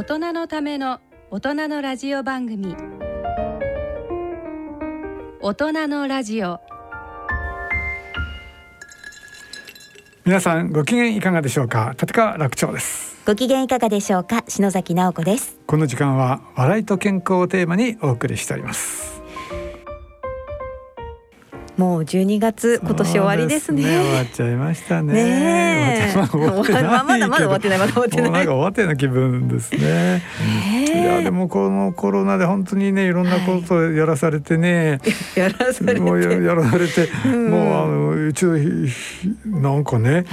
[0.00, 0.98] 大人のための
[1.30, 2.74] 大人のラジオ番組。
[5.42, 6.58] 大人のラジオ。
[10.24, 11.94] 皆さんご機嫌いかがでしょうか？
[12.00, 13.20] 立川楽長です。
[13.26, 14.42] ご機嫌いかがでしょうか？
[14.48, 15.60] 篠崎直子です。
[15.66, 19.19] この時間は笑いと健康をテーマにお送りしております
[21.80, 23.82] もう12月今年終わりですね。
[23.82, 25.14] すね終わっちゃいましたね。
[25.14, 28.30] ね終わってないままだまだ終わってないまだ終わってない。
[28.30, 30.22] なんか終わってない気分ですね。
[30.84, 35.00] いやでもこのコロナで本当にねいろんなことをやらされてね、
[35.34, 38.52] やらされてもうややらされて、うんもうあの一度
[39.46, 40.26] なんかねはい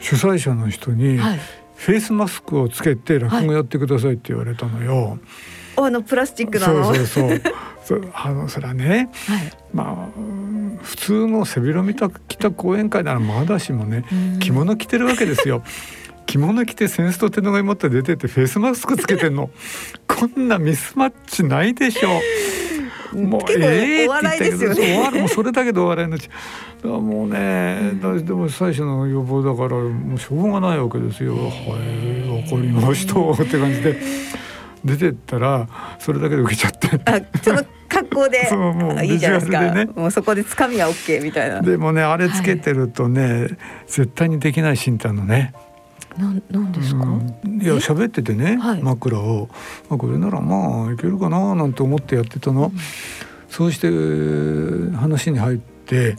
[0.00, 1.40] 主催者の人に、はい。
[1.76, 5.18] フェイスマスクをつけて落語やってくださいって言われたのよ。
[5.76, 6.84] あのプラスチックなの。
[6.94, 7.42] そうそう
[7.84, 8.10] そう。
[8.14, 9.52] あのそれはね、はい。
[9.72, 14.38] まあうん普通の背広見た着た講演会ならまだしもね、うん。
[14.38, 15.62] 着物着てるわけですよ。
[16.26, 19.50] 着物着てセンスと手のが持って出ててフェイスマスクつけてんの。
[20.06, 22.20] こんなミスマッチないでしょ。
[23.14, 24.74] も結構お笑いですよね。
[24.74, 26.28] って言ったけどそうお笑いもうそれだけでお笑いになっち
[26.86, 31.34] もうね、だでも最初の予防だからもうしょうがないわけですよ。
[31.34, 33.98] はいわかりましたって感じで
[34.84, 35.68] 出てったら
[35.98, 36.88] それだけで受けちゃって。
[37.10, 39.60] あその格好で そうもうあいいじゃないですか。
[39.72, 39.86] ね。
[39.94, 41.62] もうそこでつかみはオッケーみたいな。
[41.62, 43.48] でもねあれつけてるとね、
[43.86, 45.54] 絶対にできない身体のね。
[46.18, 47.02] なんなんですか？
[47.04, 47.60] うん。
[47.62, 48.82] いや喋っててね、はい。
[48.82, 49.48] 枕を、
[49.88, 52.72] まあ、これならまあいけるかななんて思ってやってたの、
[53.48, 53.88] そうして
[54.96, 56.16] 話に入って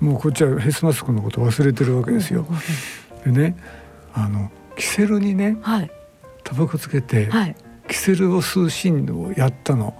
[0.00, 2.46] もうこっちはフェイスマスクのこと忘れてるわけですよ。
[3.24, 3.56] でね
[4.14, 5.90] あのキセルにねはい。
[6.44, 7.54] タバコつけて、はい
[7.88, 9.94] キセルを吸うシーンをやったの。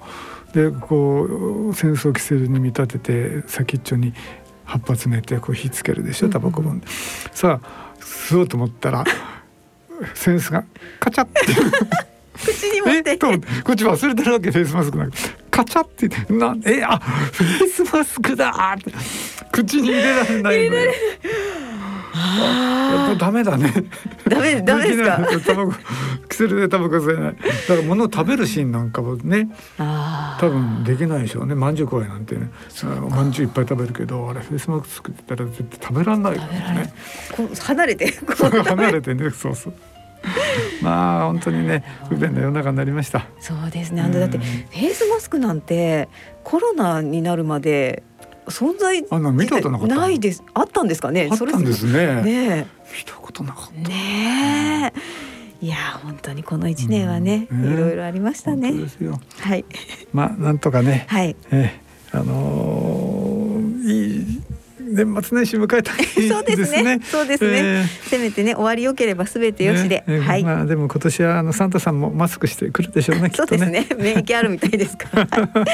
[0.53, 4.15] でこう戦争キセルに見立てて先っちょに
[4.65, 6.87] 葉っぱ詰めてこう火つけるでしょタバコ本で。
[7.33, 9.05] さあ吸おうと思ったら
[10.15, 10.65] センスが
[11.01, 11.41] カチャって。
[12.39, 13.17] 口に持って。
[13.17, 15.17] とこっち忘れてるわけフェイスマスクなんか。
[15.51, 16.85] カチャって言ってなえ？
[16.85, 18.93] あフェイスマスクだって。
[19.51, 20.93] 口に入れられないのよ
[22.19, 23.73] やっぱダメだね
[24.29, 25.19] ダメダメですか？
[25.47, 25.73] タバコ
[26.29, 29.49] キセルでタバコ吸えないだから物を食べるシーンなんかもね。
[29.77, 32.51] 多分できないでしょうねまんじゅう怖いなんてね
[32.83, 36.93] あのまんじゅういっぱい食べるけどあれフェイスマスクって言ったら絶対食べられないからね。
[37.37, 38.13] こう離れて。
[38.65, 39.75] 離れてねそうそう
[40.83, 44.03] まあ本当にね不便な世の中になりましたそうですね。
[44.03, 46.09] あのだってうんフェイスマスクなんて
[46.43, 48.03] コロナになるまで
[48.51, 50.43] 存在あんな見たことなかったないです。
[50.55, 51.29] あったんですかね？
[51.31, 52.67] あったんですねね
[52.99, 53.81] 見たことなかっえ。
[53.89, 54.93] ね
[55.63, 55.67] え。
[55.67, 58.89] いや本当にこの一年はね、いろいろありましたねで。
[58.89, 59.65] すよはい
[60.13, 61.35] まあなんとかね、はい。
[61.51, 61.81] ええ
[62.13, 64.38] あのーいい
[65.05, 67.01] 年末年始迎えたい そうですね。
[67.05, 67.59] そうですね。
[67.63, 70.45] えせめてね終わり良ければすべてよしで、ねえはい。
[70.45, 74.03] まあでも今年はあのサンタさんもマスクしてくるでしょうねき そうっとねですね。
[74.03, 75.27] 免疫あるみたいですから。
[75.27, 75.69] はい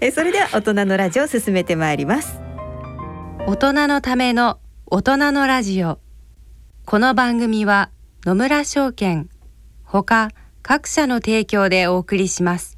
[0.00, 2.40] えそれでは大人のラジオを進めてまいります。
[3.46, 5.98] 大人のための大人のラジオ
[6.84, 7.90] この番組は
[8.24, 9.28] 野村証券
[9.84, 10.30] ほか
[10.62, 12.77] 各社の提供でお送りします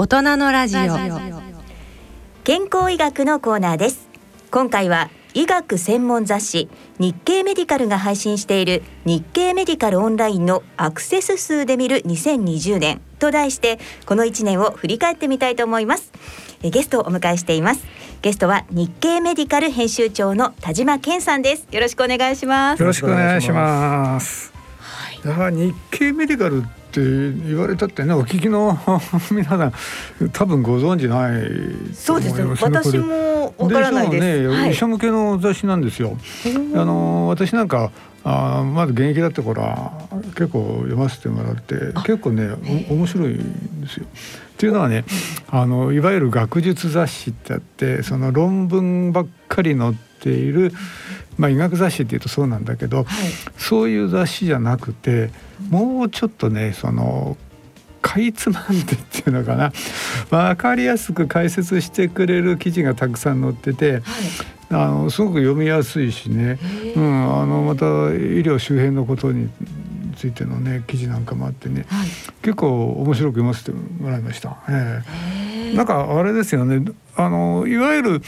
[0.00, 0.80] 大人のラジオ。
[2.44, 4.08] 健康医学のコーナーです。
[4.52, 6.68] 今回は医学専門雑誌
[7.00, 16.12] 日経メディカルが配信している日経メディカルオンラインのアクセス数で見る2020年と題してこの1年を振り返ってみたいと思います。
[16.62, 17.84] えゲストをお迎えしています。
[18.22, 21.66] ゲストは日経メディカル編集長の田島健さんです。
[21.72, 22.80] よろしくお願いします。
[22.80, 24.52] よろしくお願いします。
[25.24, 26.62] だから日経メディカル
[26.98, 28.78] って言われたってねお聞きの
[29.30, 29.72] 皆さん
[30.32, 32.44] 多分ご存知ないそうですね。
[32.60, 34.40] 私もわからないです。
[34.42, 34.72] ね、はい。
[34.72, 36.16] 医者向けの雑誌なんですよ。
[36.74, 37.90] あの私なんか
[38.24, 39.92] あーまだ現役だった頃は
[40.34, 42.50] 結構読ませてもらって結構ね
[42.88, 44.06] お面白いんですよ。
[44.06, 45.04] っていうのはね
[45.48, 50.72] あのいわゆる学術雑誌ってあってその論文ばっかり載っている、
[51.36, 53.06] まあ、医学雑誌っていうとそうなんだけど、
[53.56, 55.30] そういう雑誌じゃなくて
[55.70, 57.36] もうちょっとねその
[58.00, 59.72] かいつまんでっていうのかな。
[60.30, 64.02] 分かりやすく解説してくれる記事がたくさん載ってて、
[64.70, 66.58] あのすごく読みやすいしね、
[66.94, 69.48] うん、あのまた医療周辺のことに
[70.16, 71.86] ついてのね記事なんかもあってね、
[72.42, 74.58] 結構面白く読ませてもらいました。
[74.68, 75.02] え
[75.72, 75.76] え。
[75.76, 76.90] なんかあれですよね。
[77.16, 78.22] あのいわゆる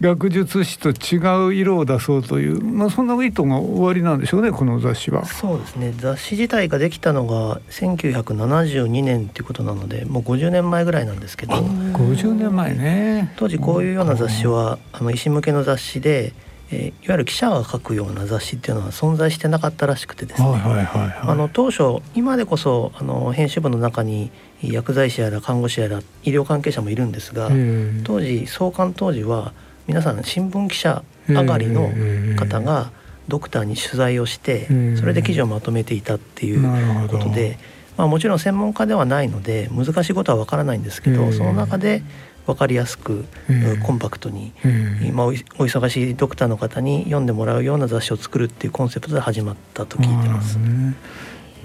[0.00, 5.24] 学術誌と違う色を出そうという、まあ、そんな意図が終わりなんでしょうねこの雑誌は。
[5.24, 5.94] そうですね。
[5.96, 11.54] 雑誌自体ができたのが1972年っていうことなのでもう50年前ぐらいなんですけど。
[11.54, 13.32] 50年前ね。
[13.36, 16.32] 当時こういうような雑誌はあの医師向けの雑誌で、
[16.70, 21.18] えーいわゆる記者が書くような雑誌っていうのは存在してなかったらしくてですね、はいはいはいはい。
[21.20, 24.32] あの当初今でこそあの編集部の中に
[24.62, 28.00] 薬剤師やら看護師やら医療関係者もいるんですが、ええ。
[28.04, 29.52] 当時創刊当時は
[29.86, 31.90] 皆さん新聞記者上がりの
[32.36, 32.90] 方が
[33.28, 37.58] ドクターに取材をしてええそれで記事をまとめていたっていうことで、
[37.96, 42.02] まあ、もちろん専門家ではないので難しいことはわからないんですけど、ええその中で
[42.46, 50.58] 分かりやすく、ええコンパクトに、ええまあ、お忙しいドクターの方に読んでもらうような雑誌を作るっていうコンセプトで始まったと聞いてます。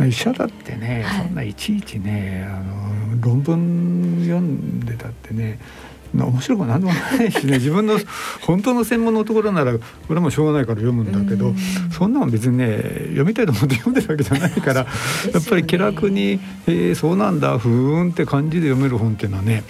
[0.07, 7.53] 医者だってね、そんないちいちねあの論文読んでたってねな面白くも何でもないしね。
[7.59, 7.99] 自分の
[8.41, 9.79] 本当の専門のところならこ
[10.09, 11.53] れはもうしょうがないから読むんだけど
[11.91, 14.85] そんなの別にね読みたいと思って読んでるわけじゃないから、
[15.33, 19.63] やっぱり気楽に「えー、そうなんだふーん」って感じで読める本っていうのはね、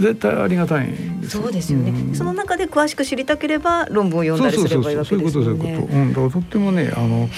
[0.00, 0.88] 絶対ありがたい。
[1.28, 2.14] そうですよね、ん。
[2.14, 7.28] その中で詳しく知りたければ論文を読んだりすればいいわけですよそういうことそういうねこと、うん、だからとってもねあの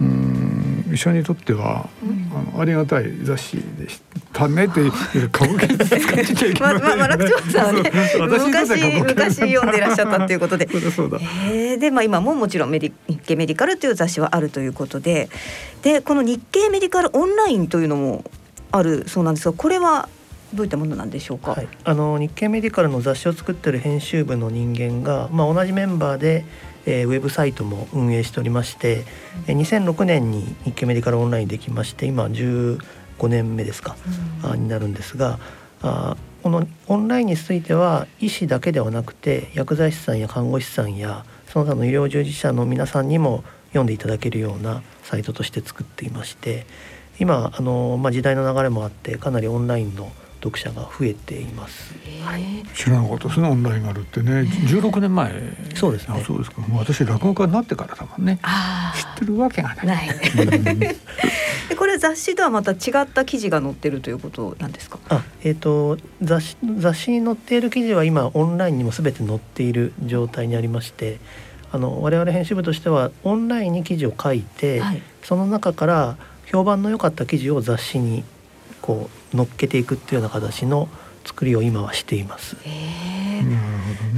[0.00, 0.44] うん
[0.92, 1.88] 医者にとっては、
[2.52, 4.03] あのありがたい雑誌でした
[4.48, 7.90] ねっていう過去形使っちゃいけない、まあまあ楽長さんはね。
[8.12, 10.68] そう私にとっては過去形昔読んでらっしゃったっていうことで。
[10.68, 11.18] そうだそうだ
[11.50, 11.78] えー。
[11.78, 15.28] でまあ今ももちろんメディ日経メディカルという雑誌はあるということで。
[15.82, 18.24] でこの日経メディカルオンラインというのも
[18.72, 20.08] あるそうなんですがこれは
[20.54, 26.44] どういったものなんでしょうか、はい、あの日経メディカルの雑誌を作ってる編集部の人間が、まあ、同じメンバーで、
[26.86, 29.04] えーウェブサイトも運営しておりまして、
[29.46, 32.28] えー2006年に日経メディカルオンラインできまして今
[33.18, 33.96] 15年目ですか、
[34.42, 35.38] あになるんですが
[35.82, 46.66] あこのオンラインについては医師だけではなくて薬剤師さんや看護師さんやその他の医療従事者の皆さんにも読んでいただけるようなサイトとして作っていまして
[47.18, 50.12] 今あの、まあ、時代の流れもあってかなりオンラインの
[50.44, 51.94] 読者が増えています。
[52.74, 54.42] 知らなかったですねオンラインがあるってね。
[54.42, 55.32] 16年前
[55.74, 56.18] そうですね。
[56.20, 56.60] あそうですか。
[56.60, 58.38] もう私落語家になってからだもんね。
[58.94, 59.86] 知ってるわけがない。
[59.86, 60.08] ない。
[61.68, 64.98] でこれ雑誌とはまた違った記事が載ってるということなんですか？
[65.08, 71.18] あえー、と雑誌雑誌に載っている記事は今オンラインにも全て載っている状態にありまして
[71.72, 75.02] あの我々編集部としてはオンラインに記事を書いて、はい。
[75.22, 76.16] その中から
[76.46, 78.24] 評判の良かった記事を雑誌に
[78.84, 80.90] こう載っけていくっていうような形の
[81.24, 82.54] 作りを今はしています。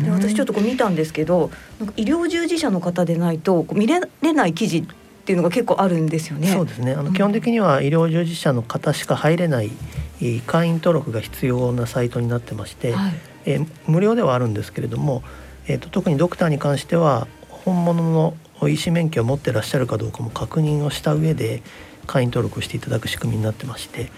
[0.02, 4.84] で私ちょっとこう見たんですけどなんか医療従事者の方でないとこう見れれない記事っ
[5.24, 6.48] ていうのが結構あるんですよね。
[6.48, 9.70] そうですねあの基本的には医療従事者の方しか入れない、
[10.20, 13.12] えー会員登録が必要なサイトになってまして、はい
[13.44, 15.22] えー無料ではあるんですけれども、
[15.68, 18.34] えー、と特にドクターに関しては本物の
[18.68, 21.62] 医師免許を持ってらっしゃるかどうかも確認をした上で
[22.08, 24.10] 会員登録をしていただく仕組みになってまして。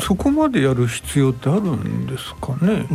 [0.00, 2.86] そこまでやる必要ってあるんですかね、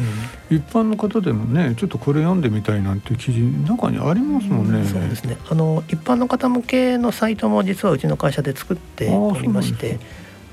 [0.50, 5.38] 一般の方でもねちょっとこれ読んでみたいなんて記事中にありますもんね、そうですね。
[5.50, 10.00] あの一般の方向けのサイトも実はうちの会社で作っておりまして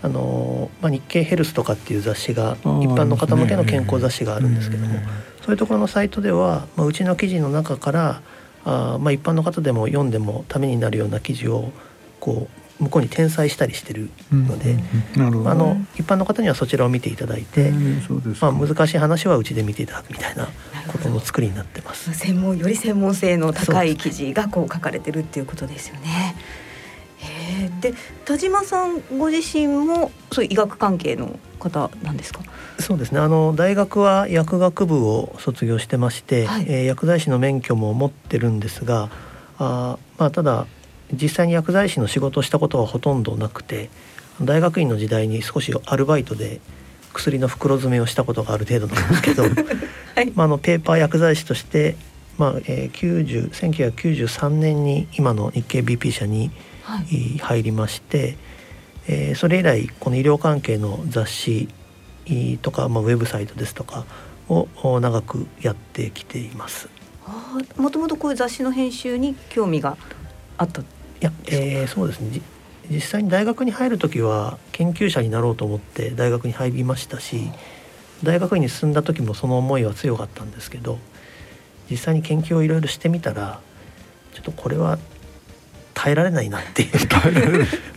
[0.03, 4.99] あの、まあ、日経ヘルスとかっていう雑誌が一般の方向けの健康雑誌があるんですけども、
[5.41, 8.23] そういうところのサイトでは、まあ、うちの記事の中から
[8.65, 11.73] あー、まあ、一般の方でも読んでもためになるような記事を
[12.21, 14.77] こう向こうに転載したりしてるので、
[15.17, 17.73] あの一般の方にはそちらを見ていただいて、
[18.41, 20.49] まあ、難しい話はうちで見ていただくみたいな
[20.89, 22.13] ことの作りになってます。
[22.13, 26.35] 専門より専門性の高い記事がこう書かれてるっていうことですよね。
[27.81, 32.41] で田島さんご自身もそう医学関係の方なんですか？
[32.81, 33.21] そうですね。
[33.21, 39.09] あの大学は薬学部を卒業してまして、えー薬剤師の免許も持ってるんですが
[39.59, 40.67] あー、まあ、ただ
[41.13, 43.91] 実際に薬剤師の仕事をしたことはほとんどなくて
[44.41, 46.61] あ大学院の時代に少しアルバイトで
[47.13, 49.45] 薬の袋詰めをしたことがある程度なんですけど、
[50.35, 51.97] まあ、あのペーパー薬剤師として、
[52.39, 56.51] まあえー、90 1993年に今の日経 BP 社に、
[57.11, 58.37] えー入りまして、
[59.07, 61.69] えーそれ以来この医療関係の雑誌
[62.27, 64.05] えーとか、まあ、ウェブサイトですとか
[64.49, 66.89] をお長くやってきています。
[67.77, 69.97] もともとこういう雑誌の編集に興味が
[70.59, 70.83] あった
[71.23, 72.31] いや、えーそうですね。
[72.33, 72.43] じ
[72.91, 77.51] 実際に大学に入る時は研究者になろうと思って大学に入りましたし
[78.25, 80.99] 大学院に進んだ時もその思いは強かったんですけど
[81.89, 83.61] 実際に研究をいろいろしてみたら
[84.35, 84.99] ちょっとこれは
[85.95, 86.91] 耐えられないなっていう。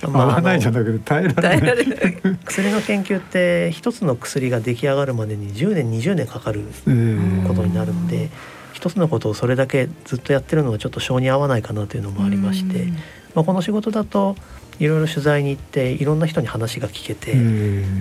[0.04, 0.60] 合わない。
[0.60, 8.30] じゃなくて耐えられない薬の研究って一つの薬が出来上がるまでに10年20年かかるえーことになるんで
[8.76, 12.88] 一つのことをそれだけずっとやってるのはちょっと性に合わないかなというのもありまして、
[13.34, 14.36] まあ、この仕事だと
[14.80, 17.36] いろいろ取材に行っていろんな人に話が聞けて、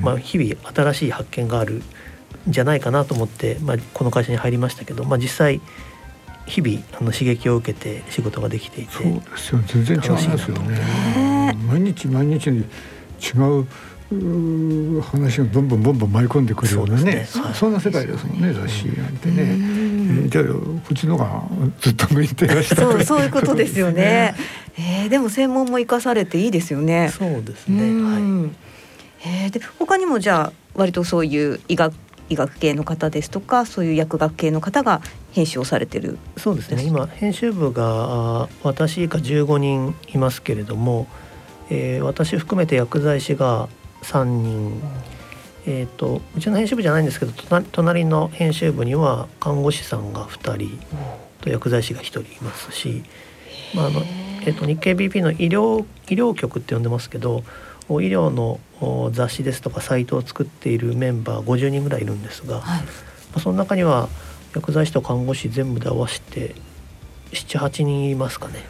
[0.02, 1.82] まあ、日々新しい発見があるん
[2.48, 5.60] じゃないかなと思って、まあ、この会社に入りましたけど、まあ、実際
[6.46, 9.62] 日々あの刺激を受けて仕事ができていてそうですよ。
[9.66, 11.56] 全然違いますよね。
[11.68, 12.64] 毎日毎日に
[13.20, 19.56] 違う話がボンボンボンボン舞い込んでくるようなねねはいそんな世界ですもんね雑誌なんてね、
[20.24, 20.50] えーじゃあこ
[20.92, 21.42] っちの方が
[21.80, 24.34] ずっと向いてらしたそうそういうことですよね。
[24.76, 27.10] えー、でも専門も生かされていいですよね。
[27.10, 28.50] そうですね、はい。
[29.26, 31.94] えー、で他にもじゃあ割とそういう医学
[32.30, 35.02] 医学系の方ですとかそういう薬学系の方が
[35.32, 36.18] 編集をされてる。
[36.36, 41.06] そうですね今編集部があ私以下15人いますけれども、
[41.70, 43.68] えー私含めて薬剤師が
[44.02, 44.82] 3人、
[45.66, 50.78] えー、とうちの編集部じゃないんですけど隣隣の編集部には看護師さんが2人
[51.40, 53.02] と薬剤師が1人いますし、
[53.74, 54.00] まああの
[54.42, 57.44] えー、と日経 BP の医療医療局って呼んでますけど
[57.88, 62.64] お医療のお雑誌ですとかサイトを作っているメンバー50人ぐらいいるんですが、ま
[63.36, 64.08] あその中には
[64.54, 66.54] 薬剤師と看護師全部で合わせて
[67.32, 68.64] 78人いますかね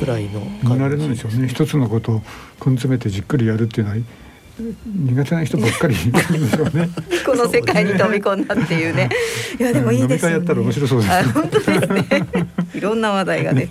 [0.00, 1.46] ぐらいの見慣れなんでしょうね。
[1.48, 2.14] 一つのことを
[2.64, 3.98] 根詰めてじっくりやるっていうのは
[4.86, 6.88] 苦手な人ばっかり いるんでしょうね
[7.24, 9.08] この世界に飛び込んだっていうね。
[9.58, 10.36] いやでもいいですよね。
[10.36, 12.06] 飲み会やったら面白そうですあ本当ですね。
[12.74, 13.68] いろんな話題がね。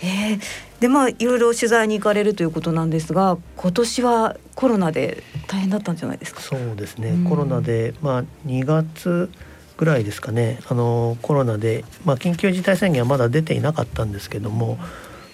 [0.00, 0.40] えー、
[0.80, 6.40] でまあいろいろ取材に行かれるということなんですが、今年はコロナで大変だったんじゃないですか？
[6.40, 9.28] そうですね、うんコロナでまあ2月
[9.76, 14.76] ぐらいですかねあのコロナで、まあ、緊急事態宣言はまだ出ていなかったんですけども、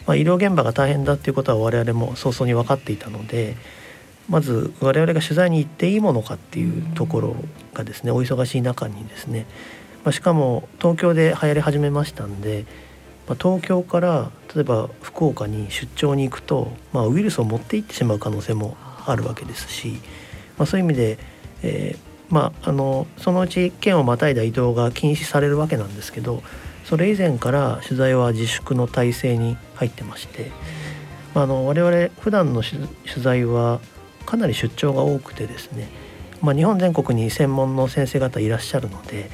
[0.06, 3.56] まあ、医療現場が大変だっていうことは我々も早々に分かっていたので
[4.28, 7.36] まず我々が取材に行っていいものかっていうところ
[7.74, 9.46] がですねお忙しい中にですね、
[10.02, 12.64] まあ、しかも東京で流行り始めましたんで、
[13.28, 18.76] まあ、東京から例えば福岡に出張に行くと、まあ、ウイルスを持って行ってしまう可能性も
[19.06, 20.00] あるわけですし、
[20.56, 21.18] ま、そういう意味で、
[21.62, 26.42] えーまあ、のそのうち県をまたいだ移動が禁止されるわけなんですけど
[26.84, 30.50] それ以前から取材は自粛の体制に入ってまして、
[31.34, 33.80] まあ、あの我々普段の取取材は
[34.24, 35.88] かなり出張が多くてですね、
[36.40, 39.30] まあ、日本全国に専門の先生方いらっしゃるので、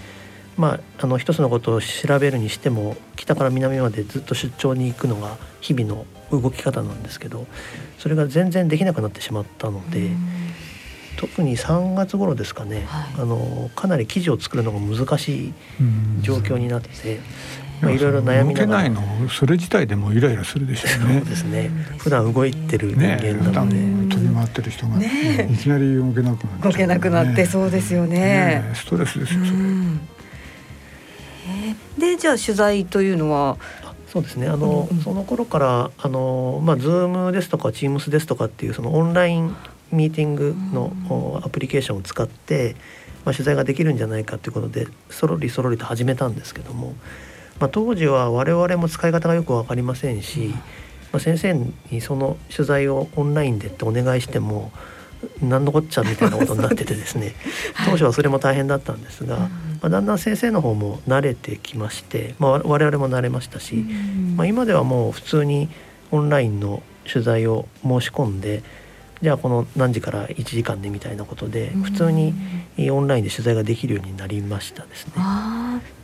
[0.56, 7.46] まあ、あの一つのことを調べるにしても北から南までずっと出張に行くのが日々の動き方なんですけど
[7.98, 10.10] それが全然できなくなってしまったので。
[11.16, 15.52] 特に3月頃ですかね、あのかなり記事を作るのが難しい
[16.22, 16.88] 状況になって、
[17.80, 18.82] まあ、いろいろ悩みながら。
[18.82, 19.28] 動けないの。
[19.28, 21.20] それ自体でもイライラするでしょうね。
[21.20, 21.70] そうですね。
[21.98, 23.76] 普段動いてる人間なので、
[24.14, 24.96] 飛び回ってる人が。
[24.96, 28.18] ねいきなり動けなくなっちゃう動けなくなってそうですよね。
[28.18, 29.52] ねストレスですよそ
[31.98, 32.10] れ。
[32.14, 33.56] でじゃあ取材というのは？
[34.08, 34.48] そうですね。
[34.48, 39.54] あの、その頃からあの、まあ、Zoom ですとか Teams ですとかっていうそのオンライン
[39.92, 42.74] ミーティングの、おアプリケーションを使って、
[43.24, 46.94] まあ、取材ができるんじゃないかということでそろりそろりと始めたんですけども、
[47.60, 50.54] まあ、当時は我々も使い方がよく分かりませんし、
[51.12, 51.54] まあ、先生
[51.90, 54.72] にその取材をオンラインでってお願いしても
[55.42, 57.34] 何のこっちゃみたいなことになっててですね。
[57.84, 59.48] 当初はそれも大変だったんですが、ま
[59.82, 63.84] あ、だんだん先生の方も慣れてきまして、まあ、我我々も慣れましたし、
[64.36, 65.68] まあ、今ではもう普通に
[66.10, 68.62] オンラインの取材を申し込んで
[69.22, 72.32] じゃあこの何時から1時間でみたいなことで普通に
[72.90, 75.12] オンラインで取材ができるようになりましたですね。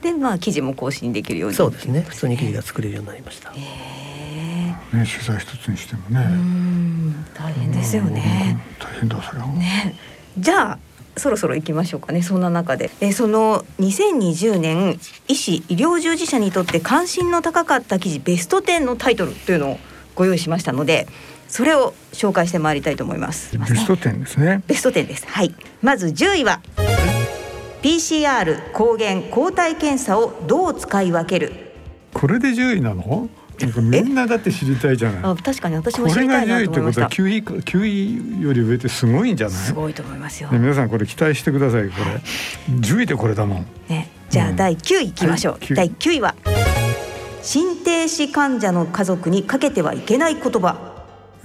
[0.02, 1.56] でまあ記事も更新できるように。
[1.56, 2.02] そうですね。
[2.02, 3.52] 普通に記事が作れるようになりました。
[3.52, 6.26] ね取材一つにしてもね。
[7.35, 8.58] 大変ですよね。
[8.78, 9.46] 大変だそれは。
[9.49, 9.94] ね。
[10.38, 10.78] じゃあ
[11.16, 12.20] そろそろ行きましょうかね。
[12.20, 12.90] そんな中で。
[13.00, 19.78] えその2020年医師医療従事者にとって関心の高かった記事ベスト10のタイトルというのを
[20.14, 21.06] ご用意しましたので
[21.48, 23.56] それを紹介してまいりたいと思います。
[23.56, 24.62] ベスト10ですね。
[24.66, 25.26] ベスト10です。
[25.26, 25.54] はい。
[25.82, 26.60] まず10位は
[27.82, 31.52] PCR 抗原抗体検査をどう使い分ける？
[32.12, 33.28] これで10位なの？
[33.60, 35.20] なんかみんなだって知りたいじゃない。
[35.22, 37.22] あ、確かに私もこれが知りたいな10位ってことはと思いました。
[37.22, 39.56] 9位か9位より上ってすごいんじゃない？
[39.56, 40.58] すごいと思いますよね。
[40.58, 42.20] 皆さんこれ期待してくださいこれ。
[42.80, 43.66] 10位でこれだもん。
[43.88, 45.54] ね、じゃあ第9位いきましょう。
[45.54, 46.34] はい9位第9位は
[47.42, 50.86] 心停止患者の家族にかけてはいけない言葉。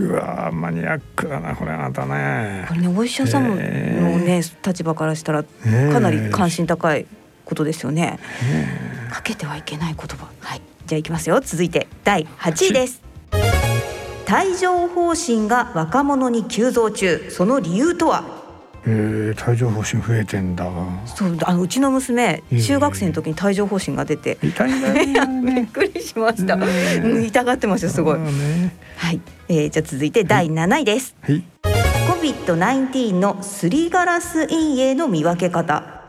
[0.01, 2.73] うわーマニアックだなこれあなたねこ。
[2.73, 7.05] れねお医者さんのね、立場からしたらかなり関心高い
[7.45, 8.19] ことですよね。
[9.11, 10.27] かけてはいけない言葉。
[10.39, 10.61] はい。
[10.87, 11.39] じゃあいきますよ。
[11.41, 13.01] 続いて第8位です。
[13.33, 17.27] 帯状疱疹が若者に急増中。
[17.29, 18.40] その理由とは？
[18.85, 20.65] えー、帯状疱疹増えてんだ。
[21.05, 25.05] そうあのうちの娘ええ中学生の時に帯状疱疹が出て、痛いね。
[25.55, 26.55] びっくりしました。
[26.55, 28.19] ね痛がってましたすごい。
[28.19, 31.15] ねはい、えー、じゃあ続いて第7位です。
[31.21, 31.43] はい。
[32.21, 36.01] COVID-19 のすりガラス陰影の見分け方。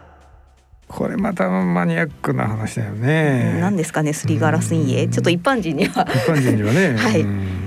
[0.88, 3.59] これまたマニアックな話だよね。
[3.61, 5.09] 何ですかね、すりガラス陰影。
[5.09, 6.07] ちょっと一般人には。
[6.11, 6.97] 一般人にはね。
[7.00, 7.62] はいうん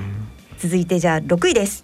[0.58, 1.84] 続いてじゃあ6位です。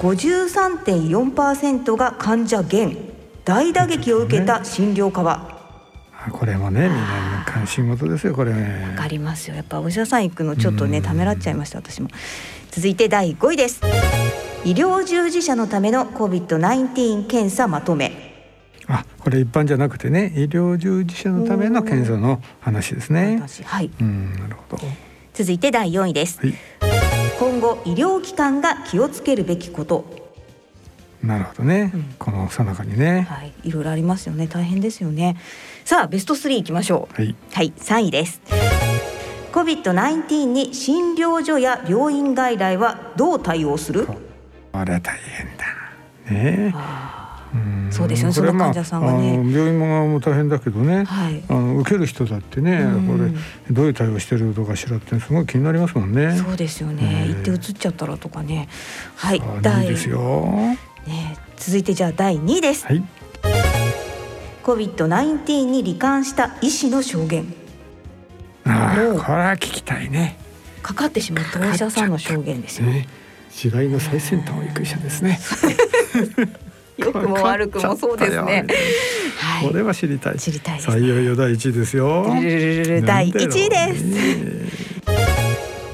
[0.00, 2.96] 53.4%が患者減。
[3.44, 5.60] 大打撃を受けた診療科は。
[6.12, 8.94] あこれもねみんな関心事ですよこれね。
[8.96, 9.56] わかりますよ。
[9.56, 12.08] やっぱお医者さん行くのちょっとねためらっちゃいました私も。
[12.70, 13.82] 続いて第5位です。
[14.64, 18.30] 医療従事者のための COVID-19 検査まとめ。
[18.86, 23.38] あこれ一般じゃなくてね医療従事者のための検査の話ですね。
[23.38, 23.90] 私はい。
[24.00, 24.82] うんなるほど。
[25.34, 26.38] 続いて第4位です。
[26.40, 26.99] はい
[27.60, 30.06] 今後医療機関が気をつけるべきこと。
[31.22, 31.92] なるほどね。
[32.18, 33.26] この最中にね。
[33.28, 34.46] はい、いろいろありますよね。
[34.46, 35.36] 大変ですよね。
[35.84, 37.14] さあ、ベスト3いきましょう。
[37.14, 37.36] はい。
[37.52, 38.40] はい、3位です。
[39.52, 44.08] COVID-19 に診療所や病院外来はどう対応する？
[44.72, 46.70] あれは大変だ。
[46.70, 46.74] ね。
[47.54, 51.04] うんそうですよねその患者さんがね病院側も大変だけどね。
[51.04, 51.42] はい。
[51.48, 53.30] あの受ける人だってね、うんこれ
[53.74, 56.36] どういう対応してるのかしらってすごい気になりますもんね。
[56.36, 57.26] そうですよね。
[57.28, 58.68] 行って移っちゃったらとかね。
[59.16, 60.76] はい、いいですよ。
[61.06, 62.86] ね、続いてじゃあ第2位です。
[62.86, 63.02] はい。
[64.62, 67.52] COVID-19 に罹患した医師の証言。
[68.64, 70.38] ああ、これは聞きたいね。
[70.82, 72.86] かかってしまったお医者さんの証言ですよ。
[72.86, 73.08] ね、
[73.50, 75.40] 時代の最先端を行く医者ですね。
[77.00, 78.66] 良くも悪くもそうですね。
[79.38, 79.68] はい。
[79.68, 80.38] これは知りたい。
[80.38, 82.24] 知りたいさあいよ第一位ですよ。
[82.24, 85.10] 第1位です。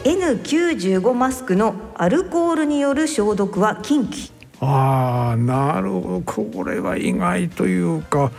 [0.04, 4.30] N95 マスクのアルコールによる消毒は禁忌。
[4.60, 6.48] ああ、なるほど。
[6.50, 8.30] これは意外というか、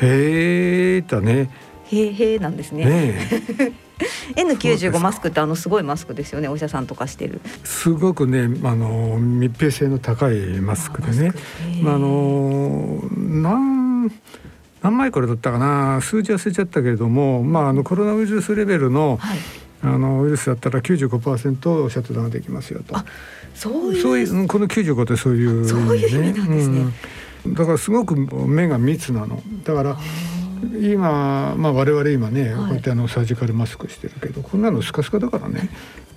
[0.00, 1.50] へえだね。
[1.90, 2.84] へーへーなんですね。
[2.84, 3.78] ね
[4.36, 6.48] N95 マスクってあのすごいマスクですよね。
[6.48, 7.40] お医者さんとかしてる。
[7.64, 11.32] すごくね、あの密閉性の高いマスクでね。
[11.82, 14.10] まああのなん
[14.82, 19.18] 何枚これだったかな数字忘れちゃったけれども、まああのコロナウイルスレベルの、
[19.82, 22.94] あのウイルスだったら95%シャットダウンできますよと。
[23.54, 26.80] そういうそういううんこの95ってそういう、ね、そういう意味なんですね
[27.44, 28.14] うんだからすごく
[28.46, 29.42] 目が密なの。
[29.64, 29.96] だから
[30.80, 35.70] 今まあ我々今ね、こうやってあのサージカルマスクしてるけどこんなのスカスカだからね。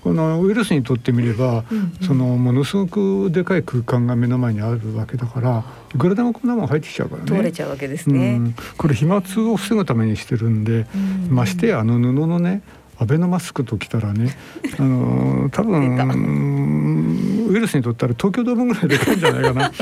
[0.04, 1.63] このウイルスにとってみれば、
[2.01, 7.27] そのものすごくでかい空間が目の前にあるわけだからいくらでもこんなもん入ってきちゃうからね。
[7.27, 8.32] 通れちゃうわけですね。
[8.32, 10.88] うんこれ飛沫を防ぐためにしてるんで、
[11.30, 12.63] ましてやあの布のね
[13.01, 14.37] アベノマスクときたらね、
[14.77, 19.69] あのー 多分うんウイルスにとったら東京ドームぐらいでかいんじゃないかな。
[19.71, 19.77] で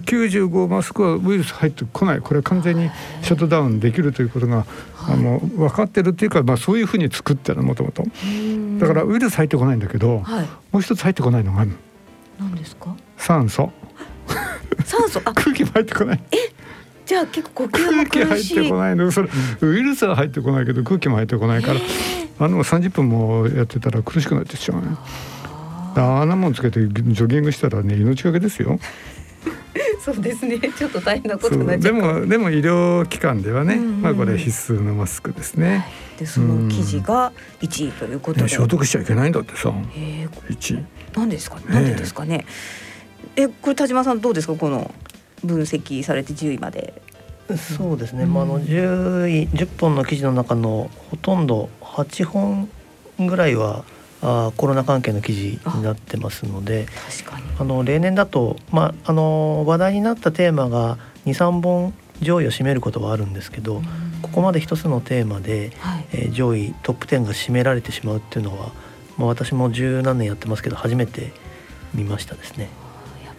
[0.00, 2.20] 95マスクはウイルス入ってこない。
[2.20, 2.90] これは完全に
[3.20, 4.64] シャットダウンできるということが、
[5.06, 8.02] あの分かってるっていうか、まあ、そういうふうに作ってるもともと
[8.80, 10.46] だからウイルス入ってこないんだけど、はい。
[10.72, 11.72] もう一つ入ってこないのがある
[12.40, 12.96] 何ですか？
[13.18, 13.70] 酸素。
[14.84, 15.20] 酸素？
[15.26, 16.20] あ、 空気も入ってこない
[17.08, 18.76] じゃあ結構呼吸も空気入っ苦していこ。
[18.76, 19.10] ないの？
[19.10, 19.30] それ
[19.62, 21.80] ウイルスは入ってこないけど空気も入ってこないから。
[22.40, 24.86] あの30分もやってたら苦しくなってきちゃうね
[25.96, 28.78] あんなもんつけてジョギングしたらね命がけですよ。
[30.04, 30.58] そうですね。
[30.76, 32.20] ちょっと大変なことでも。
[32.20, 34.02] もでも医療機関ではね、うんうんうん。
[34.02, 35.86] まあこれ必須のマスクですね、
[36.18, 38.42] でその記事が1位ということで。
[38.44, 39.72] ね消毒しちゃいけないんだってさ。
[39.96, 40.84] えー1位。
[41.18, 41.56] なんですか？
[41.68, 42.44] なんでですかね？
[43.34, 44.54] え、これ田島さんどうですか？
[44.54, 44.94] この
[45.44, 47.00] 分析されて10位まで。
[47.56, 52.68] そうですね、まあ、あの10位10本の記事の中のほとんど8本
[53.18, 53.84] ぐらいは
[54.20, 56.86] あーコロナ関係の記事になってますので。
[57.58, 60.96] あの例年だと、まあ、あの話題になったテーマが
[61.26, 63.82] 23本上位を占めることはあるんですけど
[64.22, 66.06] ここまで一つのテーマで、はい。
[66.12, 68.72] えー上位トップ10が占められてしまうっていうのは、
[69.16, 71.32] まあ、私も十何年やってますけど初めて
[71.94, 72.68] 見ましたですね。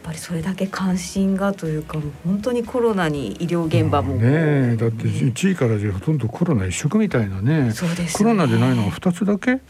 [0.09, 7.71] ぱりそれだけ関心がというか本当にコロナに医療現場も、ねえだって1位からじゃほとんどコロナ一色みたいなね。
[7.71, 8.17] そうですね。
[8.17, 9.61] コロナでないのが2つだけ、ね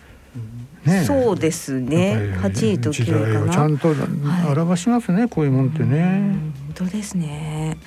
[0.86, 1.04] え。
[1.04, 2.32] そうですね。
[2.32, 3.54] やっぱり8位と時9位かな。
[3.54, 6.36] ちゃんと表しますね、こういうもんってね。
[6.68, 7.78] 本当ですね。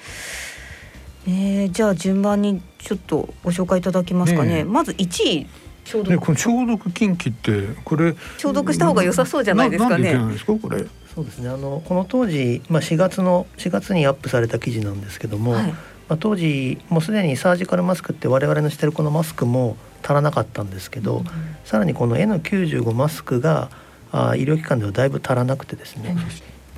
[1.27, 4.49] えー、じゃあ順番にちょっとご紹介いただきますかね。
[4.49, 4.65] ねえ。
[4.65, 5.47] まず1位
[5.85, 9.97] 消ね、毒、この消毒禁忌ってこれ消毒した方が良さそうじゃないですかね。
[9.97, 10.85] ななんでいけないんですかこれ？
[11.14, 11.48] そうですね。
[11.48, 15.75] あのこの当時、まあ、4月の4月にアップされた記事なんですけども、はい。
[16.09, 21.25] まあ、当時もうすでにサージカルマスクって我々のしてるこのマスクも足らなかったんですけど、
[21.64, 23.70] さらにこの N95 マスクが
[24.11, 26.16] あ医療機関ではだいぶ足らなくてですね、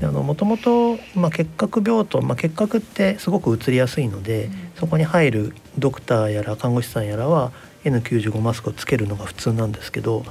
[0.00, 7.52] であのもともと、まあ、結核病棟、まあ、結核ってすごく移りやすいので、そこに入るドクターやら看護師さんやらは
[7.84, 10.24] N95 マスクをつけるのが普通なんですけど、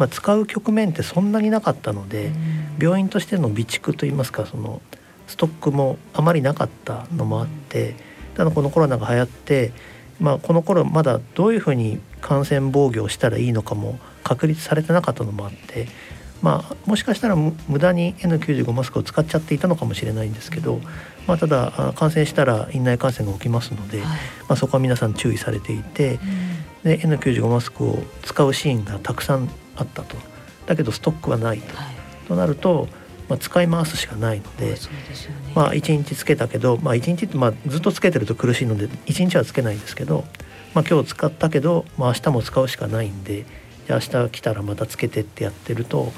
[0.00, 2.32] まあ、使う局面ってそんなになかったので、
[2.80, 4.80] 病院としての備蓄といいますかその
[5.26, 7.94] ストックもあまりなかったのもあって
[8.34, 9.72] ただこのコロナが流行って、
[10.18, 15.86] まあ、この頃まだどういうふうに感染防御をしたらいいのかも確立されてなかったのもあって、
[16.40, 20.80] まあ、もしかしたらむ無駄に N95 マスクを使っちゃっていたのかもしれないんですけど、
[21.26, 24.16] まあ、ただあ感染したら院内感染が起きますので、ま
[24.48, 26.18] あ、そこは皆さん注意されていて、
[26.82, 29.48] で N95 マスクを使うシーンがたくさん
[29.80, 30.16] あったと
[30.66, 31.74] だけどストックはないと,、
[32.28, 32.88] となると、
[33.28, 34.76] まあ、使い回すしかないので。
[35.54, 40.24] まあ1日つけたけど、まあ、1日ってまあずっとつけてると苦しいので1日はつけないんですけど、
[40.74, 43.44] まあ、今日使ったけど、まあ、明日も使うしかないんで
[43.86, 46.12] じゃあ明日来たらまたつけてってやってると、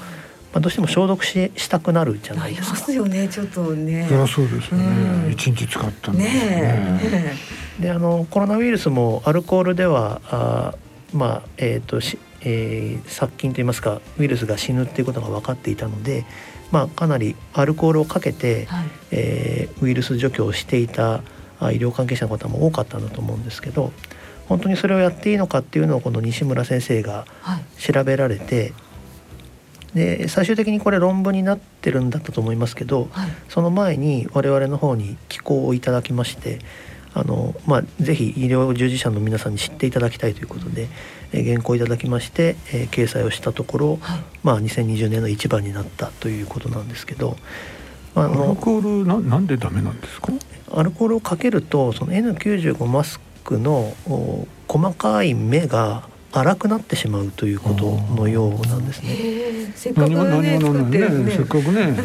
[0.53, 2.79] まあ、どうしても消毒ししたくなるじゃないですか。
[2.79, 4.05] ますよねちょっとね。
[4.07, 5.31] そりゃそうですよね。
[5.31, 6.99] 一、日使ったんだね
[7.79, 7.81] え。
[7.81, 10.75] であのコロナウイルスもアルコールではあ
[11.11, 16.25] まあえっ、とし、えー殺菌といいますかウイルスが死ぬっていうことが分かっていたので、
[16.71, 18.67] まあ、かなりアルコールをかけて、
[19.11, 21.21] えーウイルス除去をしていた
[21.59, 23.91] あ医療関係者の方も多かったんだと思うんですけど
[24.47, 27.25] 本当にそれをやっていいのかっていうのをこの西村先生が
[27.77, 28.73] 調べられて、
[29.93, 33.09] で最終的にこれ論文になってるんだったと思いますけど、
[33.47, 36.59] その前に我々の方に寄稿をいただきまして
[37.15, 40.87] あの、まあ、ぜひ医療従事者の皆さんに知っていただきたいということで、
[41.31, 43.99] えー原稿をいただきまして、えー掲載をしたところ、
[44.43, 47.37] まあ、2020年の一番になったということなんですけど、
[48.15, 50.31] まあ、あアルのコールななんでダメなんですか？
[50.75, 59.71] アルコールをかけるとその N95 マスクのお細かい目が粗くなってしまうということのようなんですね。
[59.75, 61.31] せっかくね作ってるね。
[61.31, 61.95] せっかくね。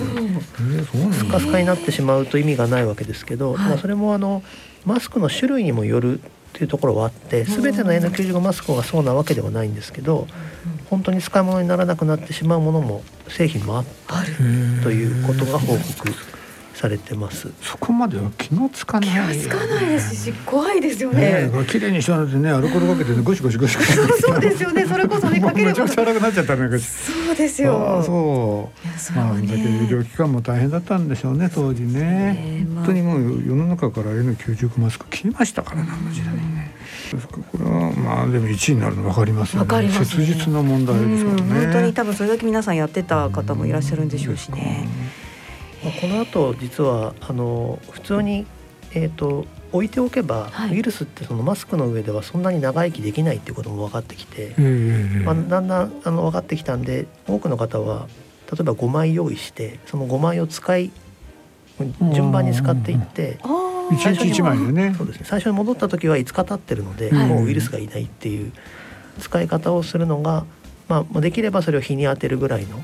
[1.12, 4.42] スカスカになってしまうと意味がないわけですけど、まあ、それもあの
[4.88, 6.22] マスクの種類にもよるっ
[6.54, 10.26] ていうところはあって全ての N95 マスクがそうなわけではないんですけど
[10.88, 14.22] 本当に使い物にならなくなってしまうものも製品もあった
[14.82, 16.08] ということが報告
[16.78, 17.50] されてます。
[17.60, 19.36] そこまでは気がつかない。
[19.36, 21.48] 気がつかないですし怖いですよね。
[21.48, 23.92] ねえ、綺麗にしたのでね、アルコールかけてね、ゴシゴシゴシゴシ。
[24.22, 24.86] そうですよね。
[24.86, 25.70] それこそねかければ。
[25.70, 26.78] めちゃくちゃ荒くなっちゃったね。
[26.78, 27.98] そうですよ。
[28.00, 29.12] あそう。
[29.16, 29.56] まあ、だけど医
[29.88, 32.64] 療機関も大変だったんでしょうね、当時ね。
[32.76, 36.70] 本当にもう世の中から N95 マスク切りましたからね、あの時代にね。
[37.12, 39.66] ですからこれはまあでも1位になるの分かりますよね。
[39.66, 41.64] わかります切実な問題ですからね。
[41.64, 44.86] 本当に多分それだけ皆さんやってた方もいらっしゃるんでしょうしね。
[45.82, 48.46] まあこの後実はあの普通に、
[48.92, 54.54] えー、と置いておけば、ウイルスってそのマスクの上ではそんなに長生きできないっていうことも分かってきて、
[55.24, 58.08] まあ、だんだんあの分かってきたんで多くの方は
[58.50, 60.90] 例えば5枚用意してその5枚を使い
[62.14, 63.38] 順番に使っていって
[63.92, 64.94] 一日一枚でね。
[64.96, 65.26] そうですね。
[65.26, 67.26] 最初に戻った時は5日経ってるので、はい。
[67.26, 68.52] もうウイルスがいないっていう
[69.20, 70.44] 使い方をするのが、
[70.88, 72.82] まあ、できればそれを日に当てるぐらいの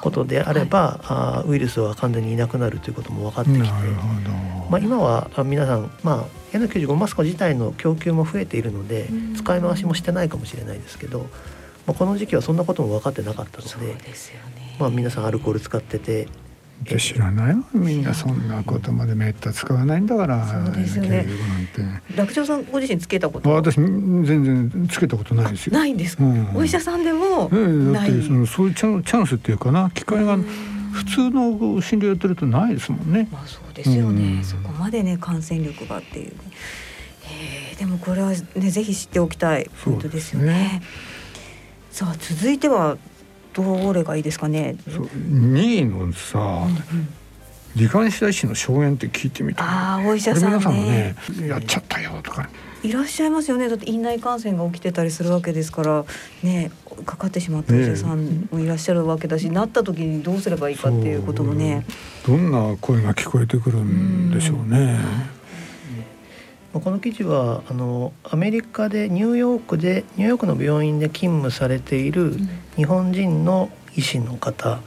[0.00, 3.68] ことであれば、あーウイルスは完全にいなくなるということも分かってきて、
[4.70, 11.20] まあ、今はあ皆さん、まあ、N95 マスク自体の供給も増えているので、使い回しもしてないかもしれないですけど、
[11.86, 13.68] まあ、この時期はそんなことも分かってなかったので
[14.78, 16.28] まあ、皆さんアルコール使ってて。
[16.82, 20.46] で知らないわみんなそんなことまでめった使わないんだから。
[20.64, 21.26] そうですよね
[22.16, 23.50] 楽長さんご自身つけたこと？
[23.50, 25.74] あ私全然つけたことないですよ。
[25.74, 26.24] ないんですか？
[26.24, 28.10] うんお医者さんでもない。
[28.10, 30.38] ってそのそういうチャンスっていうかな機会が
[30.92, 33.28] 普通の診療やってるとないですもんね。
[33.46, 34.42] そうですよね。
[34.42, 36.32] そこまでね感染力がっていう
[37.78, 40.82] でもこれはねぜひ知っておきたいポイントですよね。
[41.90, 42.96] さあ続いては
[43.52, 46.66] どれがいいですかね？2位のさ、
[47.76, 49.66] 罹患した医師の証言って聞いてみたい。
[49.66, 52.48] ああお医者さんね皆さんもねやっちゃったよとか、
[52.82, 53.68] いらっしゃいますよね。
[53.68, 56.04] だって院内感染が起きてたりするわけですから
[56.42, 56.70] ね
[57.06, 61.86] かかってしまったお医者さんもいらっしゃるわけだし、なった時にどうすればいいかっていうこともね。
[62.26, 65.00] どんな声が聞こえてくるんでしょうね。
[66.72, 72.36] この記事はあのアメリカでニューヨークでニューヨークの病院で勤務されている
[72.76, 74.78] 日本人の医師の方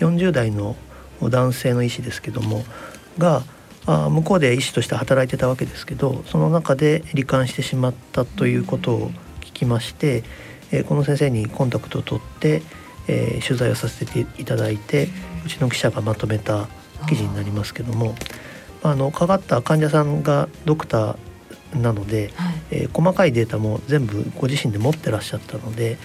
[0.00, 0.74] 40代の
[1.22, 2.64] 男性の医師ですけども
[3.18, 3.42] が
[3.86, 10.24] あ向こうで医師として働いてたわけですけどその中で罹患してしまったということを聞きまして、
[10.72, 12.62] えーこの先生にコンタクトを取って、
[13.06, 15.08] えー取材をさせていただいて
[15.46, 16.68] うちの記者がまとめた
[17.08, 18.14] 記事になりますけども
[18.82, 21.16] あのかかった患者さんがドクター
[21.74, 22.32] なので、
[22.70, 25.98] えー細かいデータも全部ご自身で持ってらっしゃったので、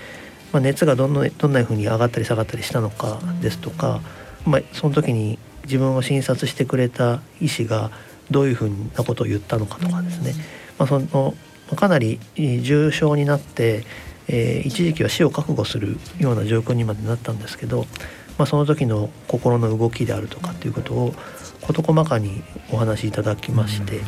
[0.52, 4.02] まあ、熱がどんなどんなふうに上がったり下がったりしたのかですとか、
[4.46, 7.92] まあ、その時に自分を診察してくれた医師が
[8.30, 10.34] どういうふうなことを言ったのかとかですね、
[10.78, 11.34] まあ、その
[11.68, 13.86] まあかなりえー重症になって、
[14.28, 17.86] えー一時期は死を覚悟するような状況にまでなったんですけど、
[18.38, 21.14] まあ、その時の心の動きであるとかっていうことを
[21.62, 24.02] 事細かにお話しいただきまして、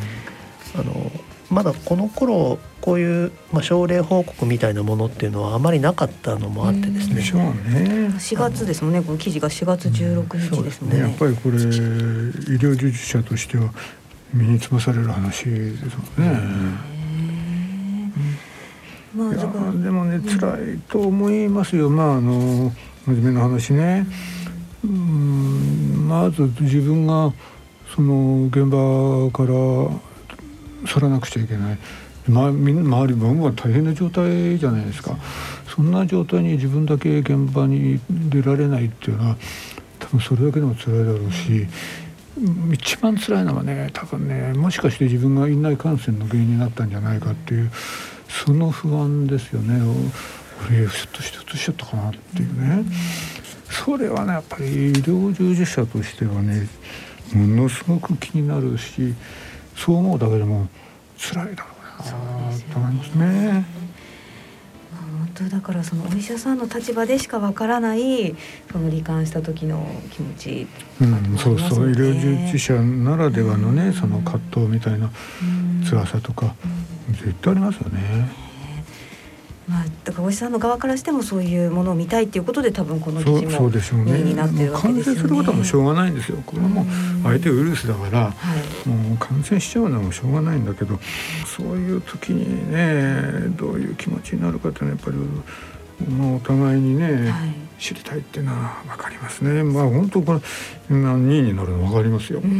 [0.77, 1.11] あの
[1.49, 7.15] まだこの頃こういう、まあ、症例報告みたいなものっていうのはあまりなかったのもあってですね。
[7.15, 8.09] でしょうね。
[8.17, 9.01] 4月ですもんね。
[9.01, 10.99] この記事が4月16日ですもんね。
[10.99, 13.71] やっぱりこれ医療従事者としては
[14.33, 15.83] 身につまされる話です
[16.19, 16.95] もんね。
[19.15, 21.89] まあいやだからでもね辛いと思いますよ。
[21.89, 22.71] まああの
[23.07, 24.05] 真面目な話ね。
[24.83, 27.33] うんまず自分が
[27.95, 29.51] その現場から
[30.85, 31.77] 去らなくちゃいけない。
[32.27, 35.15] ま、周りも大変な状態じゃないですか。
[35.67, 39.37] そんな状態に自分だけ現場に出られないっていうのは
[39.99, 41.67] 多分それだけでも辛いだろうし、
[42.73, 47.71] 一番辛いのはね多分ねもしかして自分が院内感染の原因になったんじゃないかっていう
[48.27, 49.79] その不安ですよね。
[50.67, 52.85] 俺ひょっとしちゃったかなっていうね、
[53.69, 56.67] それはねやっぱり医療従事者としてはね
[57.33, 59.13] ものすごく気になるし
[59.75, 60.67] そう思うだけでも
[61.17, 62.13] 辛いだろうな。
[62.73, 63.65] と思いますね。
[65.35, 68.35] 本当だからそのお医者さんの立場でしかわからない
[68.71, 70.67] その罹患した時の気持ち
[71.01, 75.09] うん、そうそう、医療従事者ならではのね、その葛藤みたいな
[75.89, 76.55] 辛さとか、
[77.09, 78.44] 絶対ありますよね。
[79.67, 84.11] まあだからお医者さんの側からしてもそういうものを見たいっていうことで多分この記事もそうでしょうね。
[84.13, 85.19] 上になってるわけ感ですよね。
[85.21, 86.37] 染することはもうしょうがないんですよ。
[86.45, 86.85] これはもう
[87.23, 88.33] 相手ウイルスだから、は
[88.85, 90.99] いもう感染しちゃうのはもうしょうがないんだけど、
[91.45, 95.11] そういう時にね、どういう気持ちになるかっていうのはやっぱ
[96.09, 97.33] りもうお互いにね、
[97.79, 99.63] 知りたいっていうのはわかりますね。
[99.63, 100.39] まあ本当これ
[100.89, 102.41] 今2位になるのわかりますよ。
[102.43, 102.51] うん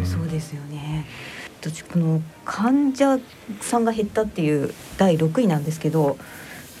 [0.00, 1.06] うんそうですよね。
[1.60, 3.18] 私この患者
[3.60, 6.16] さんが減ったっていう第6位なんですけど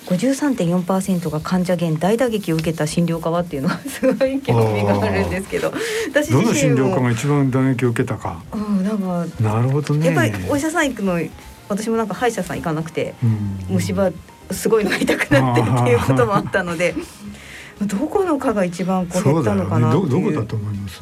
[0.06, 5.72] 53.4%が患者減大打撃を受けた診療科はっていうのはすごい興味があるんですけど
[6.10, 8.42] 私どの診療科が一番打撃を受けたか。
[8.52, 10.06] うんなんかなるほどね。
[10.06, 11.20] やっぱりお医者さん行くの
[11.68, 13.74] 私もなんか歯医者さん行かなくてうん。
[13.74, 14.10] 虫歯
[14.50, 16.94] すごいのが痛くなってっていうこともあったので
[17.86, 20.08] どこの科が一番こう減ったのかなっていう。
[20.10, 21.00] どどこだと思います？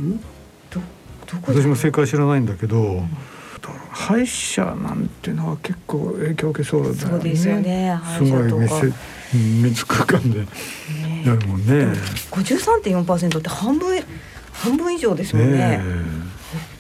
[0.71, 0.81] ど
[1.43, 3.03] こだ私も正解知らないんだけど、
[3.91, 7.01] 歯医者なんてのは結構影響を受けそうだよね。
[7.01, 7.99] そうですよね。
[8.03, 8.81] 歯す医者とか。
[8.81, 8.93] ごい
[9.63, 10.39] 密空間で。
[11.25, 11.93] やるもんね。
[12.31, 14.03] 53.4%って半分
[14.53, 15.59] 半分以上ですもんね。
[15.59, 15.81] ね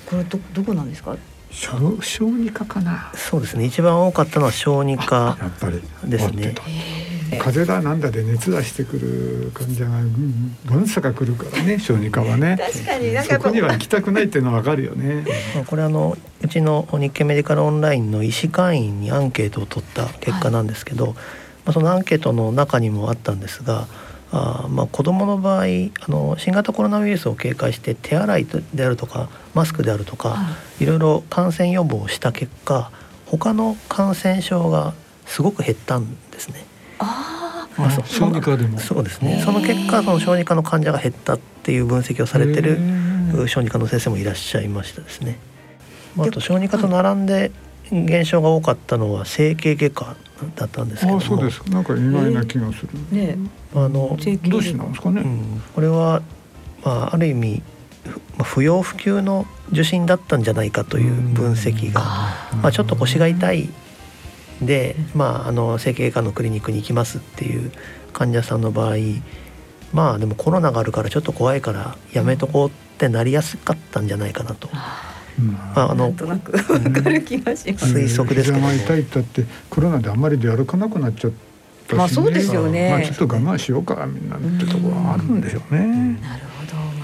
[0.07, 1.17] これどどこなんですか？
[1.51, 3.11] 小小児科かな。
[3.14, 3.64] そうですね。
[3.64, 5.83] 一番多かったのは小児科やっぱり。
[6.05, 6.55] ですね
[7.37, 12.59] 風邪だなんだで熱出してくる患者がうんわんさか来るからね 小児科はね。
[12.59, 15.25] 確かにそこには行きたくないっていうのはわかるよね。
[15.55, 21.09] まあこれあのうちの日経メディカルオンラインの医師会員にアンケートを取った結果なんですけど、
[21.64, 23.87] まあ、そのアンケートの中にもあったんですが
[24.31, 25.67] あーまあ子どもの場合あ
[26.09, 32.93] の新型コロナウイルスを警戒して手洗いであるとかマスクであるとか、いろいろ感染予防をした結果
[33.27, 34.95] 他の感染症が
[35.27, 36.68] すごく減ったんですね。
[36.99, 38.79] まあそ小児科でも。
[38.79, 39.41] そうですね。
[39.45, 42.79] その結果その小児科の患者が減ったっていう分析をされてる
[43.47, 45.39] 小児科の先生もいらっしゃいましたですね。
[46.17, 47.53] まあ、あと小児科と並んで
[47.91, 50.17] 減少が多かったのは整形外科
[50.57, 51.19] だったんですけども。
[51.19, 51.63] あそうです。
[51.71, 53.39] なんか意外な気がする、ね。
[53.75, 54.21] あのどう
[54.63, 55.63] してなんですかね、うん。
[55.75, 56.23] これは、
[56.85, 57.63] まあ、ある意味
[58.05, 62.01] ふまあ不要不急の受診だったんじゃないかという分析が、
[62.63, 63.69] まあ、ちょっと腰が痛い
[64.62, 67.71] で、まあ、あの整形外科のクリニックに行きますっていう
[68.12, 68.97] 患者さんの場合
[69.92, 74.68] まあでもコロナがあるからちょっと怖いからやめとこうってなりやすかったんじゃないかなと。
[75.38, 77.94] まあ、あのなんとなくわかる気がします。
[77.94, 82.90] 推測ですけども膝が痛いったってコロナであんまり出歩かなくなっちゃっし、ね、まあそうですよね。
[82.90, 86.18] まあちょっと我慢しようかみんなってところはあるんでしょうね。
[86.21, 86.48] なるほど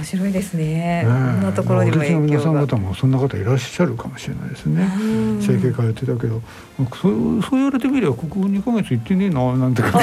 [0.04, 1.02] 面白いですね。
[1.06, 2.26] こんなところにも影響が。
[2.26, 4.86] 皆さん方もそんな方いらっしゃるかもしれないですね。
[5.40, 6.42] 整形通ってたけど、
[7.00, 9.98] そうそう言われてみればここ二ヶ月行ってねえななんて方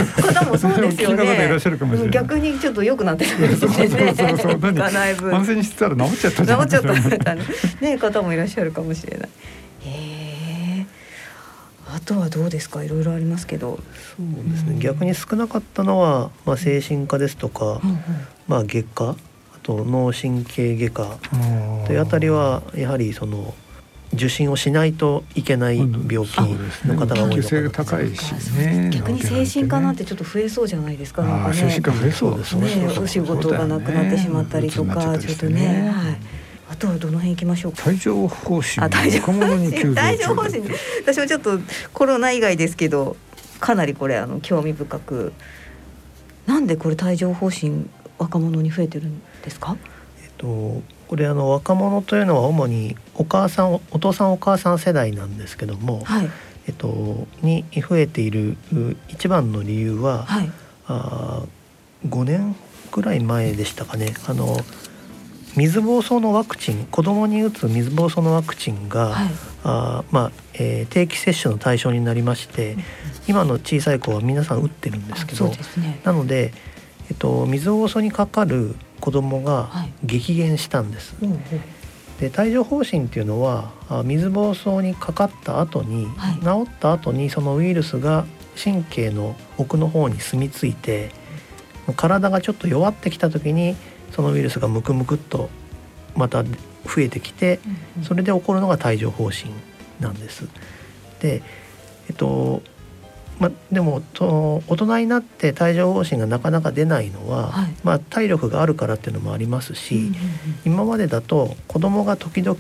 [0.46, 1.18] もそうですよね。
[1.18, 2.10] 方いらっしゃるかもしれない。
[2.10, 3.78] 逆にちょっと良くなってたんですね。
[3.78, 5.36] そうそうそう何？
[5.36, 6.82] 安静にしてたら治っちゃった治っちゃっ
[7.20, 9.30] たね方もいらっしゃるかもしれない。
[11.94, 12.84] あとはどうですか？
[12.84, 13.78] いろいろありますけど
[14.18, 18.00] そうですね、逆に少なかったのは、まあ、精神科ですとか、うんうん、
[18.48, 19.16] まあ、外科あ
[19.64, 21.18] と脳神経外科
[21.88, 23.54] というあたりはやはりその
[24.14, 26.38] 受診をしないといけない病気
[26.86, 31.24] の方が多いのかな、高いしね逆に精神科なんてちょっと増えそうじゃないですか。
[31.24, 32.88] なんかね、精神科増えそうですね。
[33.00, 36.18] お仕事がなくなってしまったりとか、ちょっとね、はい。
[36.72, 37.84] あとはどの辺行きましょうか。
[37.88, 38.84] 帯状疱疹。
[38.84, 40.64] 帯状疱疹。
[41.06, 41.60] 私もちょっと
[41.94, 43.16] コロナ以外ですけど、
[43.62, 45.32] かなりこれあの興味深く。
[46.48, 47.90] なんでこれ帯状疱疹
[48.22, 49.76] 若者に増えてるんですか？
[50.24, 56.30] えっとこれあの若者というのは主にお母さんお父さんお母さん世代なんですけども、はい、
[56.68, 58.56] えっとに増えている
[59.10, 60.52] 一番の理由は、はい、
[60.88, 61.44] あ
[62.08, 62.56] 5年
[62.92, 64.14] くらい前でしたかね。
[64.28, 64.58] あの
[65.58, 69.30] 水疱瘡のワクチン子どもに打つ水疱瘡のワクチンが、はい、
[69.66, 72.84] あまあえー、定期接種の対象になりまして、うん、
[73.28, 76.54] 今の小さい子は皆さん打ってるんですけど、ね、なので、
[77.10, 79.70] えっと、水疱瘡にかかる子どもが
[80.04, 81.16] 激減したんです。
[81.20, 81.32] はい、
[82.22, 83.72] で帯状疱疹っていうのは
[84.06, 88.26] 水疱瘡にかかった後に、はい、治った後にそのウイルスが
[88.62, 91.12] 神経の奥の方に住み着いて
[91.96, 93.76] 体がちょっと弱ってきた時に
[94.12, 95.50] そのウイルスがムクムクっと
[96.16, 96.50] また増
[96.98, 97.60] えてきて
[98.04, 99.52] それで起こるのが帯状疱疹
[100.00, 100.48] なんです。
[101.20, 101.42] で
[102.10, 102.62] えっと
[103.42, 110.16] まあ、でもその大人になって帯状疱疹がなかなか出ないのは、はい、まあ、体力があるからっていうのもありますし、うんうんうん、
[110.64, 112.56] 今までだと子供が時々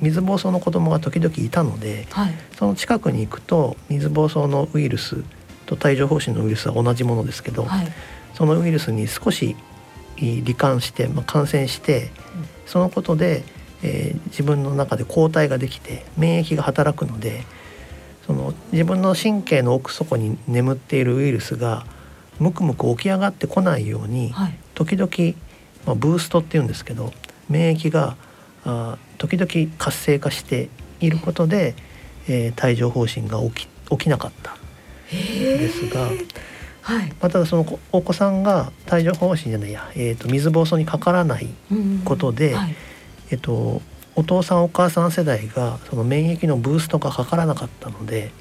[0.00, 5.22] 水疱瘡の子供が時々いたので、はい、その近くに行くと水疱瘡のウイルス
[5.66, 7.86] と帯状疱疹のウイルスは同じものですけど、はい、
[8.32, 9.56] そのウイルスに少し
[10.16, 12.10] 罹患して、まあ、感染して、
[12.64, 13.44] そのことで、
[13.82, 17.44] えー、自分の中で抗体ができて免疫が働くので
[18.26, 21.86] その自分の神経の奥底に眠っているウイルスが
[22.38, 25.10] むくむく起き上がってこないように、はい、時々、
[25.86, 27.12] まあ、ブーストっていうんですけど
[27.48, 28.16] 免疫が
[28.64, 30.68] あ時々活性化して
[31.00, 31.74] いることで、
[32.28, 34.56] えー、帯状疱疹が起き起きなかった。
[35.10, 36.10] ですが。
[36.82, 41.48] はい、まあ、ただそのお子さんが帯状疱疹じゃないや、えーと、水疱瘡にかからない
[42.04, 42.76] ことで、はい、
[43.30, 43.82] えーと、
[44.16, 48.32] お父さんお母さん世代がその免疫のブーストがかからなかったので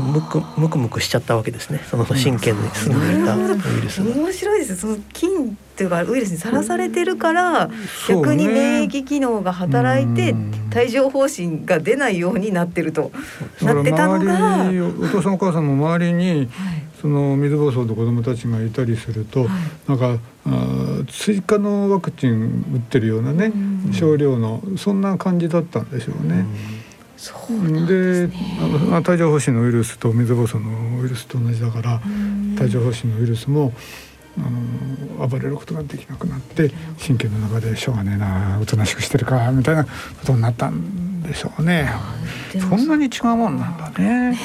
[0.00, 1.80] むくむくむくしちゃったわけですね。
[1.90, 4.14] その神経に住んでいたウイルスが。
[4.14, 4.76] 面白いです。
[4.76, 7.70] その菌というかウイルスにさらされてるから、
[8.08, 10.36] 逆に免疫機能が働いて
[10.76, 13.10] 帯状疱疹が出ないようになってると
[13.60, 14.70] なってたのが
[15.02, 19.48] お父さんお母さんの周りに、はいその水疱瘡の子どもたちがいたりすると、はい、
[19.88, 23.52] なんかあ追加のワクチン打ってるようなね、
[23.92, 26.44] 少量のそんな感じだったんでしょうね。
[27.16, 28.32] そうで、ね、
[28.92, 32.00] 帯状疱疹のウイルスと水疱瘡のウイルスと同じだから
[32.60, 33.72] 帯状疱疹のウイルスも
[34.38, 36.70] あの暴れることができなくなって
[37.04, 39.90] 神経の中でしょうがねえなおとなしくしてるかみたいなこ
[40.26, 41.90] とになったんでしょうね。
[42.52, 44.30] そんなに違うもんなんだね。
[44.30, 44.38] ね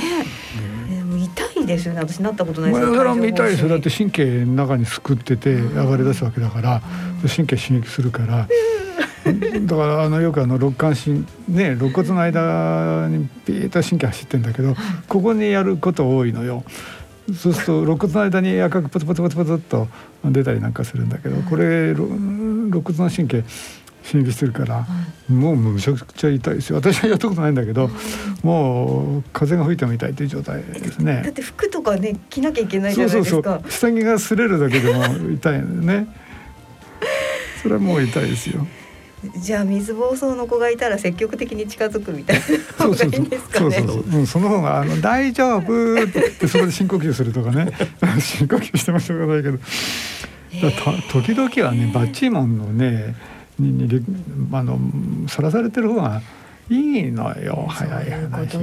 [1.17, 1.99] 痛いですよね。
[1.99, 3.69] 私なったことないですそれは痛いですよ。
[3.69, 6.81] だって神経の中にすくってて暴れ出すわけだから
[7.21, 8.47] 神経刺激するから。
[9.23, 14.75] だからあのよくあの肋間神ね肋骨の間にピーッと神経走ってんだけど
[15.07, 16.63] ここにやること多いのよ。
[17.37, 19.87] そうすると肋骨の間に赤くポツポツポツポツっと
[20.25, 22.03] 出たりなんかするんだけどこれ肋
[22.81, 23.43] 骨の神経
[24.03, 24.85] 刺激してるから、
[25.29, 27.89] もうむちゃくちゃ痛いですよ私はやったことないんだけど、
[28.43, 31.21] もう風が吹いても痛いという状態ですね。
[31.23, 33.61] だって服とかね着なきゃいけないじゃないですか。
[33.69, 36.07] 下着が擦れるだけでも痛いのね。
[37.61, 38.65] それはもう痛いですよ。
[39.37, 43.77] じゃあ水疱瘡の子がいたら積極的に近づくみたいな方がいいんですかね。
[43.77, 47.71] そうそうそう、うん、その方があの大丈夫ってそこで深呼吸するとかね。
[48.19, 49.59] 深呼吸してもしょうがないけど、
[51.11, 53.15] 時々はねバッチモンのね
[53.61, 54.05] にに
[54.51, 54.79] あの
[55.27, 56.21] さらされてる方が
[56.69, 57.65] いいのよ。
[57.69, 58.59] 早い話が。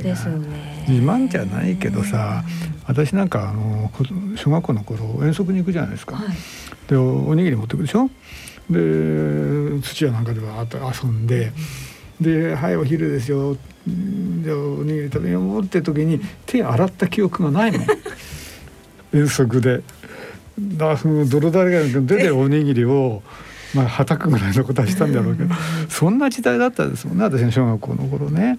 [0.88, 2.42] 自慢じゃないけどさ
[2.86, 3.90] 私なんかあの
[4.36, 6.26] 小学校の頃遠足に行くじゃないですか、はい、
[6.88, 8.10] でおにぎり持ってくでしょ？
[8.70, 11.52] で土屋なんかでわーっと遊んで
[12.20, 17.86] で「はいお昼ですよ」じゃあおにぎり食べようって時に手洗った記憶がないもん
[19.12, 19.82] 遠足で。
[20.58, 23.22] だその泥だらけの出てるおにぎりを
[23.74, 25.54] まあはたくぐらいのことはしたんだろうけど
[25.88, 28.58] そんな時代だったですもんね私の小学校の頃ね。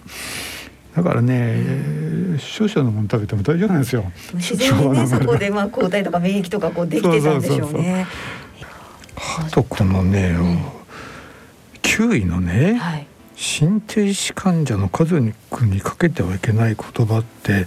[0.94, 4.10] だからね、少々のもの食べても大丈夫なんですよ。
[4.34, 8.06] 自然にねそこでまあ抗体とか免疫とかこうできてたんでしょうね。
[9.16, 10.36] あとこのね、
[11.82, 13.06] 9位のね、はい、
[13.36, 15.32] 心停止患者の数に
[15.62, 17.66] にかけてはいけない言葉って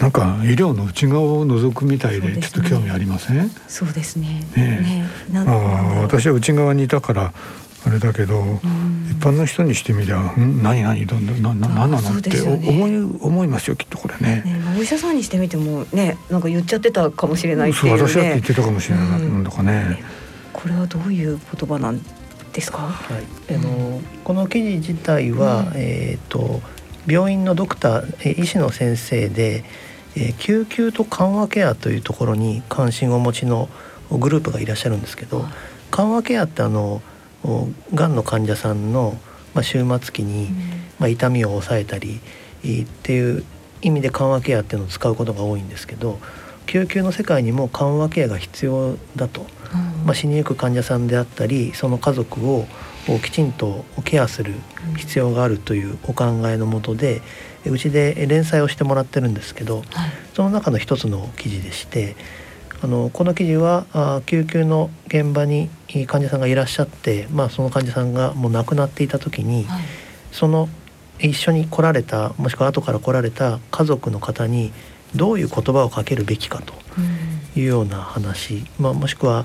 [0.00, 3.50] なんか医療の内側を覗くみたいでちょっと興味ありません？
[3.68, 4.42] そうですね。
[4.56, 7.34] ねねあ私は内側にいたから
[7.86, 8.60] あれだけど、
[9.10, 10.62] 一般の人にしてみりゃ「ん？
[10.62, 10.82] 何？
[10.82, 11.06] 何？
[11.06, 11.54] どんな？
[11.54, 14.42] な何なの?」って思い思いますよきっとこれね。
[14.44, 20.02] ねお医者さんにしてみてもねなんか言っちゃってたかもしれないっていう、ね、私はって言ってたかもしれない、なんだかね。
[20.52, 22.00] これはどういう言葉なん
[22.52, 26.60] ですか、はい、あのこの記事自体は、えっ、と
[27.06, 29.64] 病院のドクター医師の先生で、
[30.16, 33.68] えー、救急と緩和ケアというところに関心をお持ちの
[34.10, 35.44] グループがいらっしゃるんですけど
[35.90, 37.02] 緩和ケアってあの
[37.94, 39.18] がんの患者さんの、
[39.54, 40.50] まあ、終末期に、
[40.98, 43.44] まあ、痛みを抑えたりっていう
[43.82, 46.18] 意味で緩和ケアっていうのを使うことが多いんですけど
[46.66, 49.46] 救急の世界にも緩和ケアが必要だと、
[50.04, 52.66] まあ、死にゆく患者さんであったりその家族を
[53.24, 54.54] きちんとケアする
[54.96, 57.22] 必要があるというお考えのもとで
[57.66, 59.82] うちで連載をしてもらってるんですけど、
[60.34, 62.16] その中の一つの記事でして
[62.82, 65.68] あのこの記事はあ救急の現場に
[66.06, 69.82] 患者さんがいらっしゃって、まあ、その患者さんがもう亡くなっていた時に、はい、
[70.32, 70.68] その
[71.18, 74.72] 一緒に来られたもしくは後から来られた家族の方に
[75.14, 76.72] どういう言葉をかけるべきかと
[77.58, 79.44] いうような話、うん、まあ、もしくは、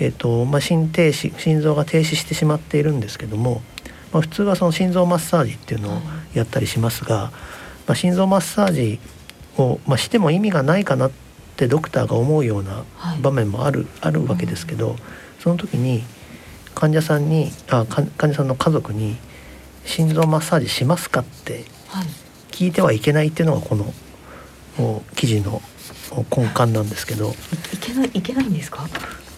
[0.00, 3.62] えーとまあ、心停止心臓が停止してしまっているんですけども、
[4.12, 6.00] まあ、普通はその心臓マッサージっていうのを
[6.34, 7.30] やったりしますが、
[7.86, 9.00] まあ、心臓マッサージ
[9.58, 11.10] を、まあ、しても意味がないかなっ
[11.56, 12.84] てドクターが思うような
[13.20, 14.96] 場面もあるはい、あるわけですけど、
[15.40, 16.02] その時に
[16.74, 19.16] 患者さんにあ患者さんの家族に
[19.84, 21.64] 「心臓マッサージしますか?」って
[22.50, 25.60] 聞いてはいけないっていうのがこの記事の
[26.34, 27.34] 根幹なんですけど。
[27.74, 28.88] いけないいけないんですか？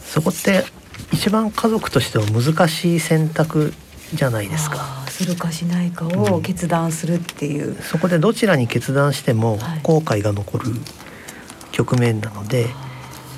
[0.07, 0.64] そこって
[1.12, 3.72] 一番家族としては難しい選択
[4.14, 5.03] じゃないですか。
[5.15, 10.73] するかしないかを決断するっていう、うん、そこでどちらに決断しても後悔が残る
[11.71, 12.67] 局面なので、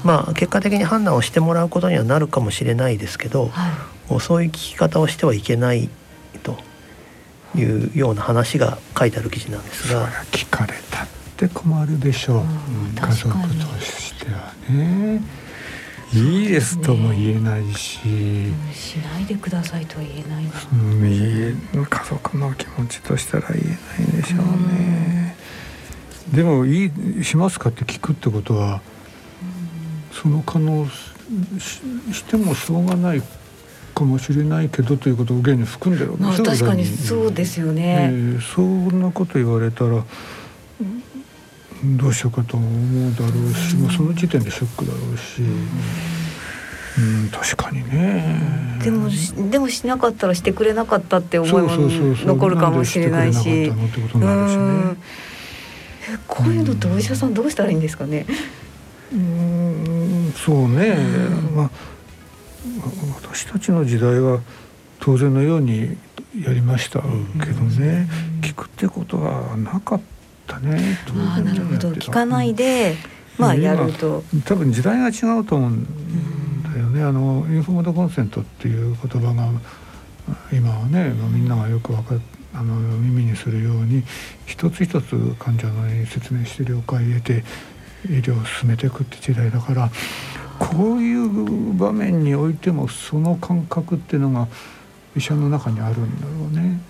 [0.03, 5.91] まあ結果的に判断をしてもらうことにはなるかもしれないですけど、はい、そういう聞き方をしてはいけない
[6.43, 6.57] と
[7.55, 10.09] いうような話が書いてある記事なんですが。
[10.33, 15.21] 聞かれたって困るでしょう、うん、家族としてはね。
[16.13, 20.45] いいですとも言えないし、ねうん、しないでくださいとは言えない
[21.75, 24.39] うん、家族の気持ちとしたら言えないんでしょう
[24.73, 25.37] ね、
[26.29, 28.81] うん、でもいいしますかって聞くってことは、
[30.13, 31.81] その可能し
[32.13, 33.23] してもしょうがない
[33.95, 40.05] かもしれないけどということを現に含んでるわけですよ、まあ、確かにそうですよね、えー、そんなこと言われたら
[41.97, 45.43] どうしようかと思うだろうし、まあ、その時点でショックだろうし。
[46.99, 48.79] うん、確かにね。
[48.83, 49.11] でも
[49.51, 53.71] でもしなかったらしてくれなかったって思いも残るかもしれないし。
[56.27, 58.25] こういうのってお医者さんどうしたらいいんですかね？
[59.13, 60.97] うんそうね、
[61.55, 61.71] まあ
[63.23, 64.41] 私たちの時代は
[65.01, 65.97] 当然のように
[66.41, 67.07] やりましたけ
[67.51, 68.09] どね、
[68.41, 70.16] 聞くってことはなかった。
[70.55, 70.99] ったね。
[71.35, 71.91] あなるほど。
[71.91, 72.95] 聞かないで、
[73.39, 74.23] まあやると。
[74.45, 79.49] 多分時代が違うと思うんだよね、あのインフォームドコンセントっていう言葉が
[80.53, 82.15] 今はねみんながよく分か
[82.55, 84.03] あの耳にするように
[84.47, 87.45] 一つ一つ患者に説明して了解得て
[88.07, 89.91] 医療を進めていくって時代だから
[90.59, 94.49] こういう場面においてもその感覚っていうのが
[95.17, 96.81] 医者の中にあるんだろうね。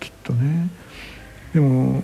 [0.00, 0.68] きっとね。
[1.54, 2.02] でも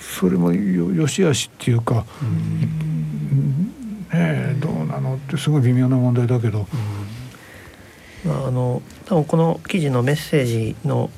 [0.00, 6.66] それもよしあしっていうか、うん、ねどうなのってすごい微妙な問題だけど。
[8.24, 11.10] まあ、あの多分この記事のメッセージの、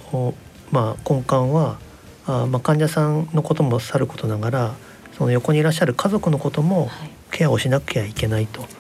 [0.71, 1.79] まあ、根幹は
[2.27, 4.75] あ、まあ、患者さんのこともさることながら
[5.19, 6.89] その横にいらっしゃる家族のことも
[7.31, 8.71] ケアをしなきゃいけないと、はい、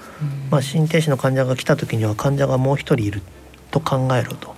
[0.51, 3.20] まあ、心停止の患者が来た時には患者がもう一人いる
[3.70, 4.55] と考えろと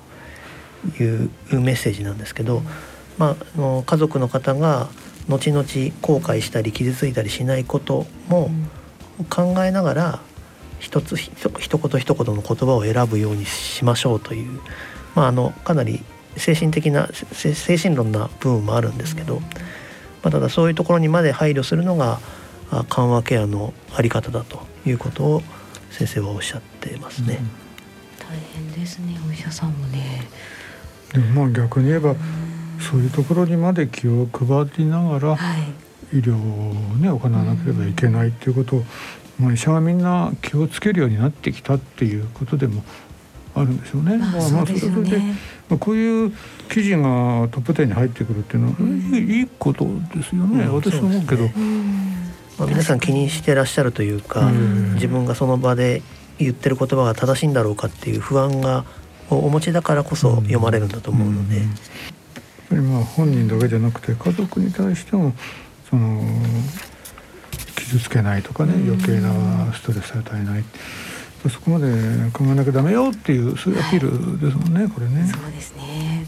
[1.03, 2.59] いうメッセージなんですけど。
[2.59, 2.67] うん
[3.19, 4.89] まあ、あの家族の方が
[5.29, 5.65] 後々
[6.03, 8.51] 後悔したり傷ついたりしないことも
[9.31, 10.21] 考えながら
[10.79, 14.61] 一つ一言一言の言葉を選ぶようにしましょうという、
[15.15, 16.05] まあ、あのかなり
[16.37, 19.41] 精神的な精神論な部分もあるんですけど、
[20.23, 22.21] まあ、ただそういうところにまで配慮するのが
[22.89, 25.43] 緩和ケアのあり方だということを
[25.91, 27.41] 先生はおっしゃってますね。
[28.19, 30.29] 大変ですねお医者さんもね。
[31.13, 32.15] でもまあ逆に言えば、
[32.81, 35.39] そういうところにまで気を配りながら、
[36.13, 38.85] 医療をね行わなければいけないっていうことを、
[39.41, 42.85] まあ、医者がみんな気をつけるようになってきたっていうことでも
[43.55, 44.19] あるんでしょうね。
[44.19, 45.19] まあ、まあそれで、
[45.69, 46.33] まあ、こういう
[46.69, 51.49] 記事がトップ10に入ってくるっていうのは、うん、いいことですよね、うん、私思うけど。
[52.59, 54.51] まあ、皆さん気にしてらっしゃるというか、
[54.95, 56.03] 自分がその場で
[56.39, 58.85] 言ってる言葉が正しいんだろうかっていう不安が
[59.29, 61.63] お持ちだからこそ読まれるんだと思うので。
[62.71, 65.33] やっぱりまあ本人だけじゃなくて家族に対しても
[65.89, 66.21] その
[67.77, 70.65] 傷つけないとかね余計なストレス与えない。
[71.49, 71.87] そこまで
[72.33, 75.31] 考えなきゃダメよっていうそういうアピールですもんね、はい、これね。
[75.33, 76.27] そうですね。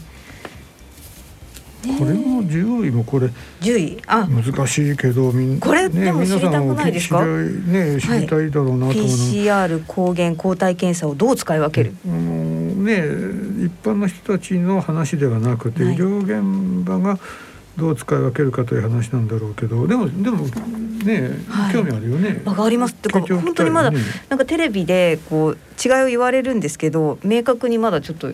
[1.97, 3.27] これも10位もこれ
[3.61, 4.27] 10位あ。
[4.27, 12.97] 難しいけどみんこれでも知りたくないですか、ね知りたいだろうなと思う、はい、PCR 抗原抗体検査をどう使い分ける、あのね
[13.65, 17.19] 一般の人たちの話ではなくて、はい、医療現場が
[17.77, 20.45] どう使い分けるかという話なんだろうけどでもでも
[21.05, 22.41] ね、はい、興味あるよね。
[22.43, 22.93] わかります。
[22.93, 23.91] ってか本当にまだ
[24.29, 28.31] なんかテレビでこう違いを言われるんですけど明確にまだちょっと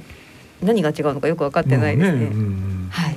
[0.62, 2.30] 何が違うのかよく分かってないですね。
[2.30, 3.16] ねはい。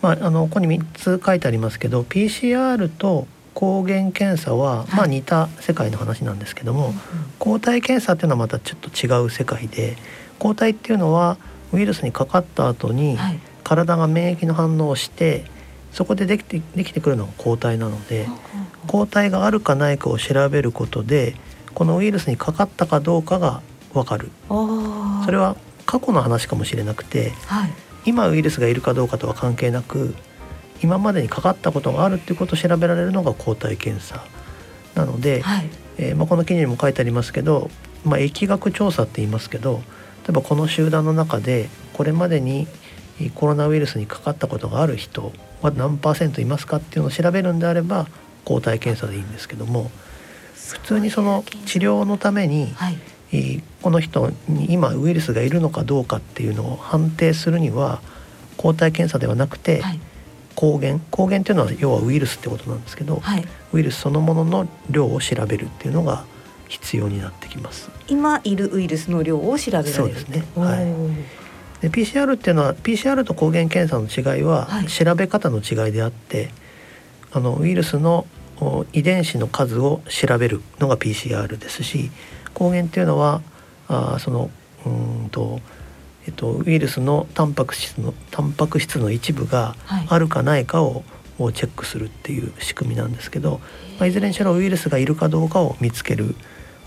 [0.00, 6.94] まあ、あのここに3つ書いてありますけど PCR と抗原検査は、まあ、似た世界の話なんですけども、はい、
[7.40, 9.96] 抗体検査っていうのはまたちょっと違う世界で
[10.38, 11.36] 抗体っていうのは
[11.72, 13.18] ウイルスにかかった後に
[13.64, 15.44] 体が免疫の反応をして
[15.92, 18.28] そこでできてできてくるのが抗体なので
[18.86, 21.34] 抗体があるかないかを調べることで
[21.74, 23.62] このウイルスにかかったかどうかが
[23.92, 24.30] 分かる。
[24.48, 27.72] それは過去の話かもしれなくて、はい。
[28.04, 30.14] 今ウイルスがいるかどうかとは関係なく
[30.82, 34.24] 今までにかかったことがあるっていうことを調べられるのが抗体検査
[34.94, 35.68] なので、はい、
[35.98, 37.70] えー、まあ、この記事にも書いてありますけど、
[38.04, 39.82] まあ、疫学調査って言いますけど例
[40.28, 42.66] えばこの集団の中でこれまでに
[43.34, 48.06] コロナウイルスにかかったことがある人は何パーセントいますかっていうのを調べるんであれば
[48.44, 49.90] 抗体検査でいいんですけども
[50.54, 52.98] 普通にその治療のために、はい。
[53.82, 58.00] この人に今ウイルスがいるのかどうかっていうのを判定するには
[58.56, 60.00] 抗体検査ではなくて、はい、
[60.54, 60.98] 抗原。
[61.10, 66.24] 抗原っていうのは要はウイルスってことなんですけど、はい、ウイルスそのものの量を調べるっていうのが
[66.68, 67.90] 必要になってきます。
[68.08, 70.44] 今いるウイルスの量を調べられるそうですね。
[70.56, 70.78] はい。
[71.80, 76.50] で PCR っていうのは PCR と抗原検査の違いは調べ方の違いであって、
[77.32, 78.26] あのウイルスの
[78.92, 82.10] 遺伝子の数を調べるのが PCR ですし
[82.54, 83.42] 抗原っていうのは
[83.86, 84.50] あその
[84.86, 84.88] う
[85.26, 85.60] んと、
[86.26, 89.74] えっと、ウイルスのタンパク質のタンパク質の一部が
[90.08, 91.04] あるかないかを、
[91.38, 93.60] をチェックするっていう仕組みなんですけど、
[93.98, 96.34] まあ、いずれにしろウイルスがいるかどうかを見つける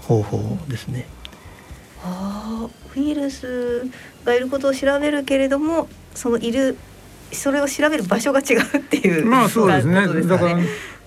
[0.02, 1.08] 方法ですね。
[2.04, 3.88] あウイルス
[4.26, 6.78] がいることを調べるけれどもそのいる
[7.32, 10.60] それを調べる場所が違うっていうまあそうですね、ね、だから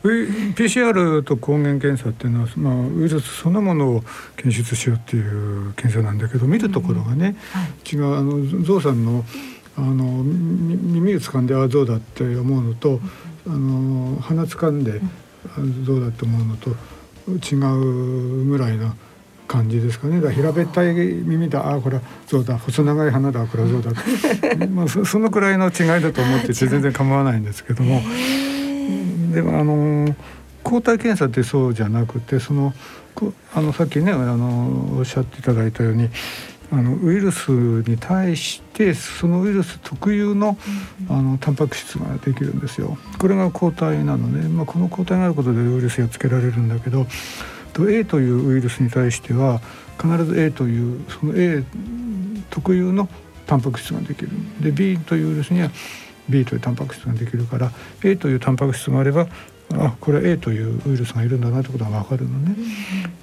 [0.03, 4.05] PCR と抗原検査っていうのは、まあ、ウイルスそのものを
[4.37, 9.25] 検出しようっていう検査なんだけど見るところがね、うんはい、違うあのゾウさんの
[9.77, 13.01] あの耳を掴んであゾウだって思うのと、
[13.45, 15.01] あの鼻掴んで
[15.85, 16.71] ゾウだって思うのと
[17.29, 18.95] 違うぐらいな
[19.47, 20.21] 感じですかね。
[20.21, 22.59] だ平べったい耳だあこれはゾウだ。
[22.59, 23.93] 細長い鼻だこれはゾウだ
[24.69, 28.03] まあそそのくらいの違いだと思ってて全然構わないんですけども。
[29.33, 30.15] でもあの
[30.63, 32.73] 抗体検査ってそうじゃなくてその
[33.55, 36.09] あのさっきねあのおっしゃっていただいたように
[36.75, 40.59] あのウイルスに対してそのウイルス特有の
[41.09, 42.99] あのタンパク質ができるんですよ。
[43.21, 47.07] これが抗体なのね、まあ、この抗体があることでウイルスがつけられるんだけど
[47.89, 49.61] A というウイルスに対しては
[50.01, 51.63] 必ず A というその A
[52.51, 53.09] 特有の
[53.47, 54.31] タンパク質ができる。
[54.61, 55.71] で B というウイルスには
[56.29, 57.71] B というタンパク質ができるから
[58.03, 59.29] A というタンパク質があれば
[59.77, 62.57] あこれは A というウイルスがいるんだなってことが分かるのね、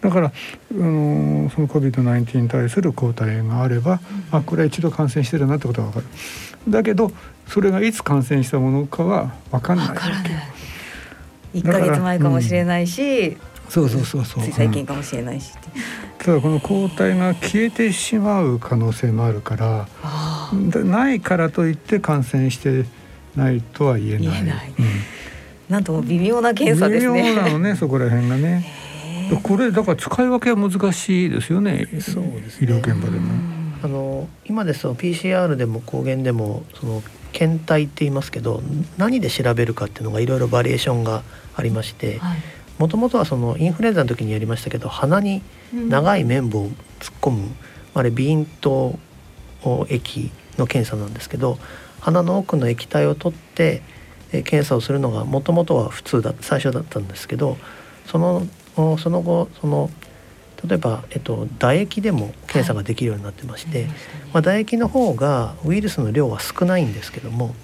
[0.02, 0.32] だからあ
[0.74, 3.99] のその COVID-19 に対する抗体があれば、
[4.32, 6.06] あこれは一度感染してるなってことが分かる。
[6.70, 7.12] だけど
[7.47, 9.99] それがいつ感染したものかは分かんないわけ。
[11.60, 13.38] 1か月前かもしれないし、うん、
[13.70, 14.43] そうそうそうそう。
[14.52, 19.88] 最近かもしれないし、うん、ただこの抗体が消えてしまう可能性もあるから
[20.54, 22.86] ないからといって感染して
[23.36, 24.43] ないとは言えない。
[24.45, 24.74] ない。
[24.80, 24.86] うん、
[25.72, 27.24] なんとも微妙な検査ですね。
[27.24, 28.66] 微妙なのね そこら辺がね。
[29.44, 31.88] これだから使い分けは難しいですよね。
[32.02, 33.32] そうです、ね、医療現場でも。
[33.82, 37.02] あの今ですと PCR でも抗原でもその
[37.32, 38.62] 検体って言いますけど
[38.98, 41.24] 何で調べるかっていうのがいろいろバリエーションが
[41.56, 42.20] ありまして
[42.78, 45.42] もともとはそのインフルエンザの時にやりましたけど鼻に
[45.74, 46.68] 長い綿棒を
[47.00, 47.48] 突っ込む、
[47.96, 49.00] あれ鼻咽頭
[49.90, 51.58] 液の検査なんですけど
[52.02, 53.82] 鼻の奥の液体を取って
[54.32, 57.58] 検査をするのがもともとは普通だ最初だったんですけど
[58.06, 58.48] その
[58.98, 59.90] その後その
[60.68, 63.96] 例えば、えっと、唾液でも検査ができるようになってまして、はい、ま
[64.36, 67.56] あ、唾液の方がウイルスの量は少ないんですけども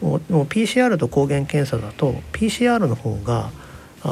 [0.00, 3.50] もう PCR と抗原検査だと PCR の方が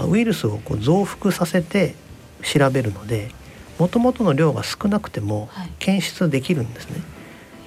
[0.06, 1.94] ウイルスをこう増幅させて
[2.42, 3.30] 調べるので
[3.78, 7.00] もともとの量が少なくても検出できるんですね。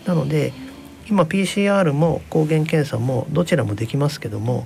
[0.06, 0.54] なので
[1.12, 4.66] 今 PCR も抗原検査もどちらもできますけども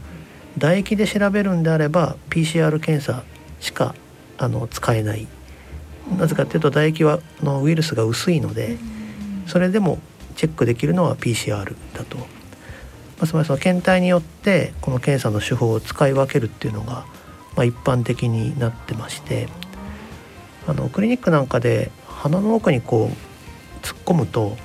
[0.59, 3.23] 唾液で調べるんであれば PCR 検査
[3.59, 3.95] しか
[4.37, 5.27] あの使えない。
[6.19, 8.77] なぜかというと唾液はのウイルスが薄いので
[9.47, 9.97] それでも
[10.35, 12.25] チェックできるのは PCR だと、ま
[13.21, 17.07] あ、つまりその検体によってこの検査の手法を使い分けるっていうのが、
[17.55, 19.47] まあ、一般的になってまして
[20.67, 24.55] あのクリニックなんかで鼻の奥にこう突っ込むと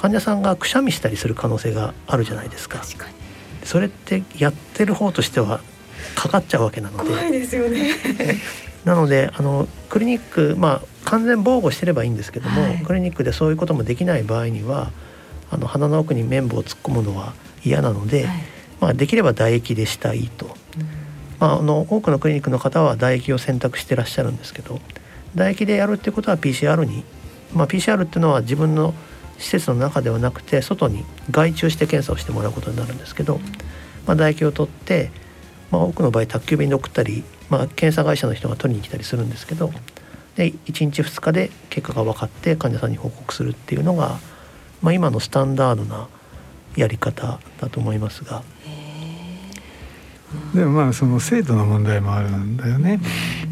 [0.00, 2.82] 患者さんがくしゃみしたりする可能性があるじゃないですか。
[3.64, 5.60] それってやってる方としては
[6.14, 7.10] かかっちゃうわけなので。
[7.10, 7.90] 怖いですよね。
[8.86, 14.90] なのであのクリニックまあ完全防護してればいいんですけども、はい、クリニックでそういうこともできない場合には
[15.50, 18.42] あの鼻の奥に綿棒を突っ込むのは嫌なので、はい、
[18.80, 20.88] まあ、できれば唾液でしたいと、うん、
[21.38, 24.80] まあ、あの多くのクリニックの方は唾液を選択してらっしゃるんですけど
[25.32, 27.04] 唾液でやるってことは PCR に、
[27.52, 28.94] まあ、PCR っていうのは自分の
[29.40, 33.40] 施設の中ではなくて外に外注して検査をしてもらうことになるんですけど、
[34.06, 35.10] まあ、唾液を取って、
[35.72, 39.70] まあ、多くの場合宅急便で送ったりまあ、検査会社の人が取りに来たりするんですけど
[40.36, 44.20] で1日2日で結果が分かって患者さんに報告するっていうのが、
[44.80, 46.08] まあ、今のスタンダードな
[46.76, 48.42] やり方だと思いますが。
[50.54, 53.00] でもまあその精度の問題もあるんだよね。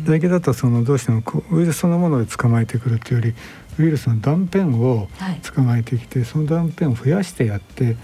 [0.05, 3.34] 唾液だとそのどうしてもウイルスそのもので捕まえてくるっていうより
[3.79, 5.09] ウイルスの断片を
[5.55, 7.97] 捕まえてきて、はい、その断片を増やしてやって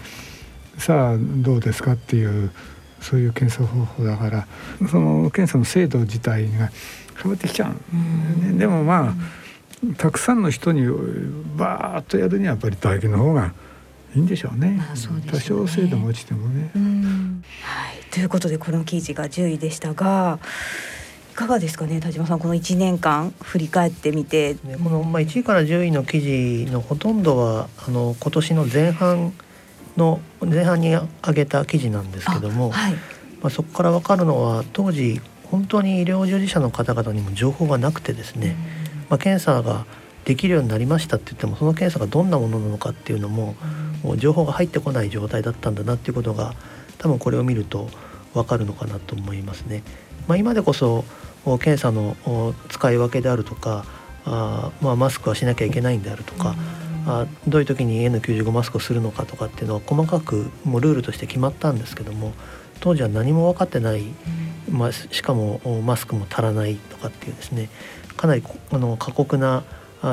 [0.77, 2.51] さあどうですかっていう
[3.01, 4.47] そういう検査方法だから
[4.89, 6.71] その検査の精度自体が
[7.21, 9.13] 変わってきちゃう、ね、でもまあ
[9.97, 10.85] たくさんの人に
[11.55, 13.53] バーッとやるにはやっぱり唾液の方が
[14.15, 14.75] いいんでしょうね。
[14.77, 16.71] まあ、うね多少精度も落ちてもね。
[17.61, 20.39] はい、ということでこの記事が10位でしたが。
[21.35, 29.33] いかがですかね田島さんこの1年間振り返ってみて、ね、このまあ1位から10位の記事のほとんどはあの今年の前半
[29.97, 32.99] の前半に挙げた記事なんですけども、はい、ま
[33.47, 35.19] あ、そこから分かるのは当時
[35.51, 38.55] 本当に医療従事者の方々にも情報がなくてですね、
[39.09, 39.85] まあ、検査が
[40.23, 43.55] できるようになりましたって言ってもその検査がどんなものなのかっていうのも,、
[44.03, 46.53] もう情報が入ってこない状態だったんだなっていうことが
[46.97, 47.89] 多分これを見ると
[48.33, 49.83] 分かるのかなと思いますね。
[50.27, 51.05] まあ、今でこそ
[51.45, 52.15] 検査の
[52.69, 53.85] 使い分けであるとか
[54.25, 56.55] あ、まあ、マスクはしなきゃいけないんであるとか、
[57.07, 62.33] あどういう時に N95 マスクをするのかとかっていうのは細かくもうルールとして決まったんですけども
[62.79, 64.03] 当時は何も分かってない、
[64.69, 67.69] まあ、しかもマスクも足らないとかっていうですね
[68.17, 69.63] かなりあの過酷な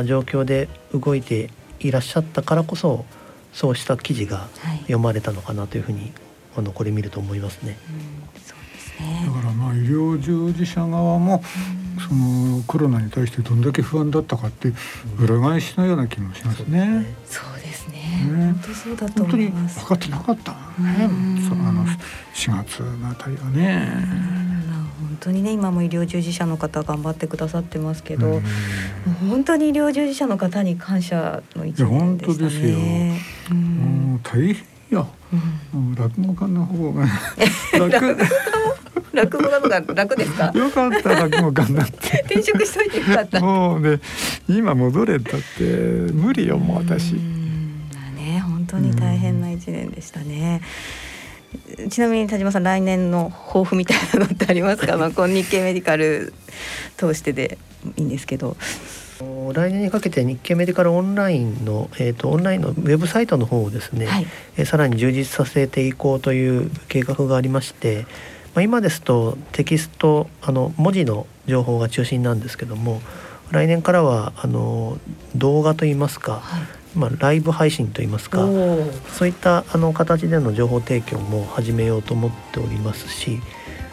[0.04, 1.50] 状況で動いて
[1.80, 3.04] いらっしゃったからこそ
[3.52, 4.48] そうした記事が
[4.82, 6.10] 読まれたのかなというふうに、
[6.56, 7.76] あのこれ見ると思いますね。
[9.26, 11.42] だからまあ医療従事者側も、
[12.08, 14.72] そのコロナに対してどんだけ不安だったかって
[15.18, 17.06] 裏返しのような気もしますね。
[17.26, 17.98] そうですね。
[18.30, 19.80] ね本当そうだと思います。
[19.80, 20.58] 分かってなかったね。
[21.48, 21.84] そのあの
[22.34, 24.32] 4月のあたりはね。
[25.00, 28.40] 本当にね今も医療従事者の方頑張ってくださってますけど、
[29.28, 32.38] 本当に医療従事者の方に感謝の一年でしたね。
[32.38, 32.78] 本当ですよ。
[33.50, 35.08] うん、大変よ。
[35.74, 37.06] うん、落語家の方が
[37.90, 38.16] 楽。
[39.12, 40.52] 落語の方が楽ですか？
[40.56, 42.20] よかった落語家になって。
[42.26, 43.40] 転職しといてよかった。
[43.40, 44.00] もうね
[44.48, 45.64] 今戻れたって
[46.12, 47.12] 無理よもう私。
[47.12, 50.60] ね本当に大変な一年でしたね。
[51.90, 54.96] ちなみに田島さん来年の抱負みたいなのってありますか？
[54.96, 56.32] まあこの日経メディカル
[56.96, 57.58] 通してで
[57.96, 58.56] いいんですけど。
[59.52, 64.26] 来年にかけて日経メディカルオンラインの、えーと、オンラインのウェブサイトの方をですね、はい、
[64.56, 68.06] えさらに充実させていこうという計画がありまして、
[68.54, 73.00] まあ、今ですとテキストあの文字の情報が中心なんですけども
[73.50, 74.98] 来年からはあの
[75.34, 78.38] 動画といいますか、はい、まあ、ライブ配信といいますか
[79.12, 83.40] そういったあの形での情報提供も始めようと思っておりますし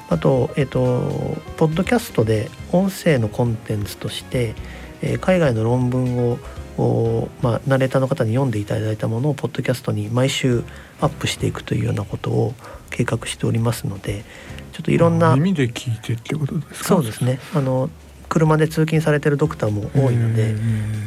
[0.09, 4.55] あと,、えーと、ポッドキャストで音声のコンテンツとして、
[5.01, 6.37] えー、海外の論文を
[6.77, 10.63] おまあ、ナレーターの方に読んでいただいたものをポッドキャストに毎週
[11.01, 12.53] アップしていくというようなことを
[12.89, 14.23] 計画しておりますので
[14.71, 16.87] ちょっといろんな耳で聞いてってことですか？
[16.87, 17.39] そうですね。
[17.53, 17.89] あの
[18.29, 20.53] 車で通勤されてるドクターも多いので、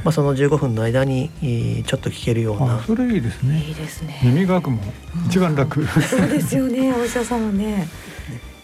[0.04, 1.30] まあ、その15分の間に
[1.86, 2.80] ちょっと聞けるような。
[2.82, 3.64] それいいですね。
[3.66, 4.20] いいですね。
[4.24, 4.82] 耳学も
[5.28, 7.88] 一番楽、 そうですよねお医者さんもね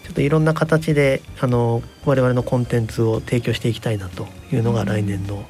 [0.09, 5.45] ちょっといろんな形であの我々のコンテンツを提供していきたいなというのが来年の、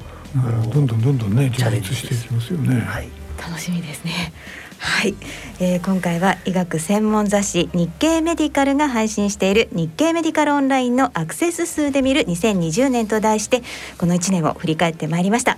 [0.70, 3.08] どんどんどんどんねチャレンジしていきますよね、はい、
[3.38, 4.34] 楽しみですね。
[4.76, 5.14] はい、
[5.60, 13.62] えー、今回は医学専門雑誌日経メディカルが配信している日経メディカルオンラインのアクセス数で見る2020年と題して
[13.96, 15.56] この1年を振り返ってまいりました。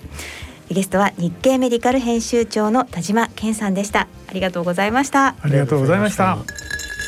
[0.71, 4.09] ゲストは日経メディカル編集長の田島健さんでした。
[4.29, 5.35] ありがとうございました。
[5.41, 6.39] ありがとうございました。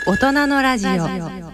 [0.07, 1.53] 大人のラジオ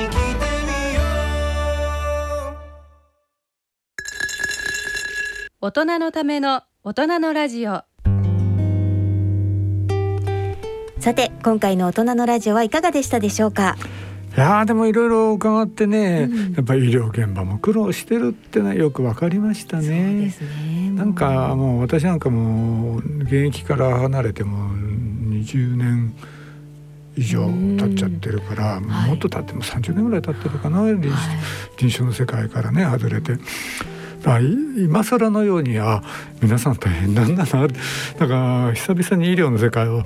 [5.63, 7.83] 大人のための大人のラジオ。
[10.97, 13.77] さて今回の大人のラジオはいかがでしたでしょうか？
[14.35, 20.31] いやでもいろいろ伺ってね、うん、やっぱり医療現場も苦労してるってねよくわかりましたね。
[20.31, 20.33] ね
[20.95, 24.57] なんかもう私なんかも現役から離れても
[25.29, 26.15] 20年
[27.15, 31.11] 以上経っちゃってるから、もっと経っても30年ぐらい経ってるかな、臨臨
[31.83, 33.37] 床の世界からね外れて。
[34.25, 36.03] あ今更のようにあ
[36.41, 38.33] 皆さん大変なんだなだか
[38.67, 40.03] ら久々に医療の世界を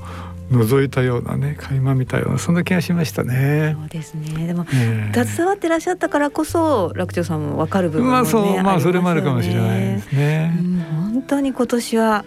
[0.51, 3.76] 覗いたようなね垣間見たようなそんな気がしましたね。
[3.80, 4.45] そうですね。
[4.45, 10.55] でも、えー、携わってらっしゃったからこそ楽長さんもわかる部分も、ね、まあそうまあそれもあるかもしれないですね。
[10.59, 10.80] うん、
[11.13, 12.26] 本当に今年は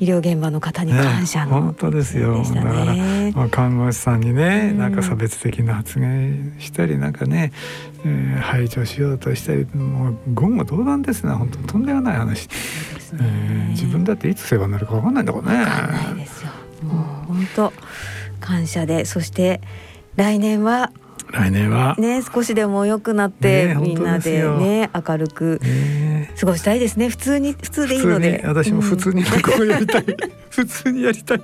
[0.00, 2.42] 医療現場の方に感謝の、ね、本当ですよ。
[2.42, 2.94] だから
[3.32, 7.52] まあ看護師さんにね、なんか差別的な発言したりなんかね、
[8.04, 12.46] えー、排除しようとしたりもう言語道断ですね本当とんでもない話。
[12.46, 12.54] ね
[13.14, 15.60] えー、自分だっていつ世話になるかわかんないんだからね。
[15.60, 16.50] わかんないですよ。
[16.82, 17.72] もう本当
[18.40, 19.60] 感謝でそして
[20.16, 20.92] 来年は
[21.32, 25.60] 来年はね少しでも良くなって、みんなでね明るく
[26.38, 27.08] 過ごしたいですね。
[27.08, 28.42] 普通に普通でいいので。
[28.44, 30.04] 私も普通に落語やりたい、
[30.50, 31.40] 普通にやりたい。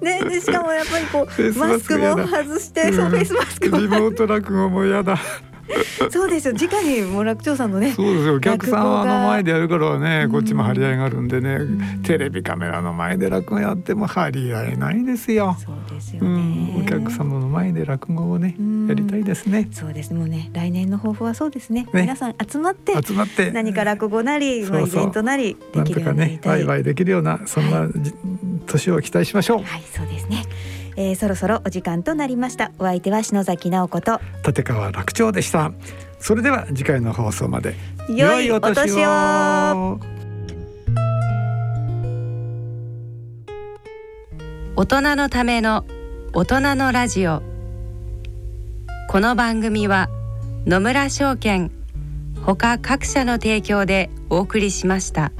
[0.00, 3.78] ねでしかもやっぱりこうマスクも外してそうフェイスマスクも。
[3.78, 5.18] リモート落語もやだ
[6.10, 6.54] そうですよ。
[6.54, 8.34] 直にもう楽長さんのねそうですよ。
[8.34, 11.60] お客さんの前でやるからねこっちも張り合いがあるんでね、
[12.02, 15.56] テレビカメラの前で落語やっても張り合いないですよ。
[15.58, 18.56] そうですよね、うん、お客様の前で落語をね
[18.88, 19.68] やりたいですね。
[19.72, 20.14] そうです。
[20.14, 23.50] もうね来年の抱負はそうですね、ね、皆さん集まって集まって。
[23.50, 26.60] 何か落語なり、まあ、イベントなりできるようになりたい。
[26.60, 27.90] ねワイワイできるようなそんな、はい、
[28.66, 29.62] 年を期待しましょう。
[29.62, 30.44] はいそうですね
[30.96, 32.72] えー、そろそろお時間となりました。
[32.78, 35.72] お相手は篠崎直子と立川楽長でした。
[36.18, 37.74] それでは次回の放送まで
[38.08, 40.00] 良いお年を。
[44.78, 45.86] 大人のための
[46.32, 47.42] 大人のラジオ。
[49.08, 50.10] この番組は
[50.66, 51.70] 野村証券
[52.42, 55.32] ほか各社の提供でお送りしました。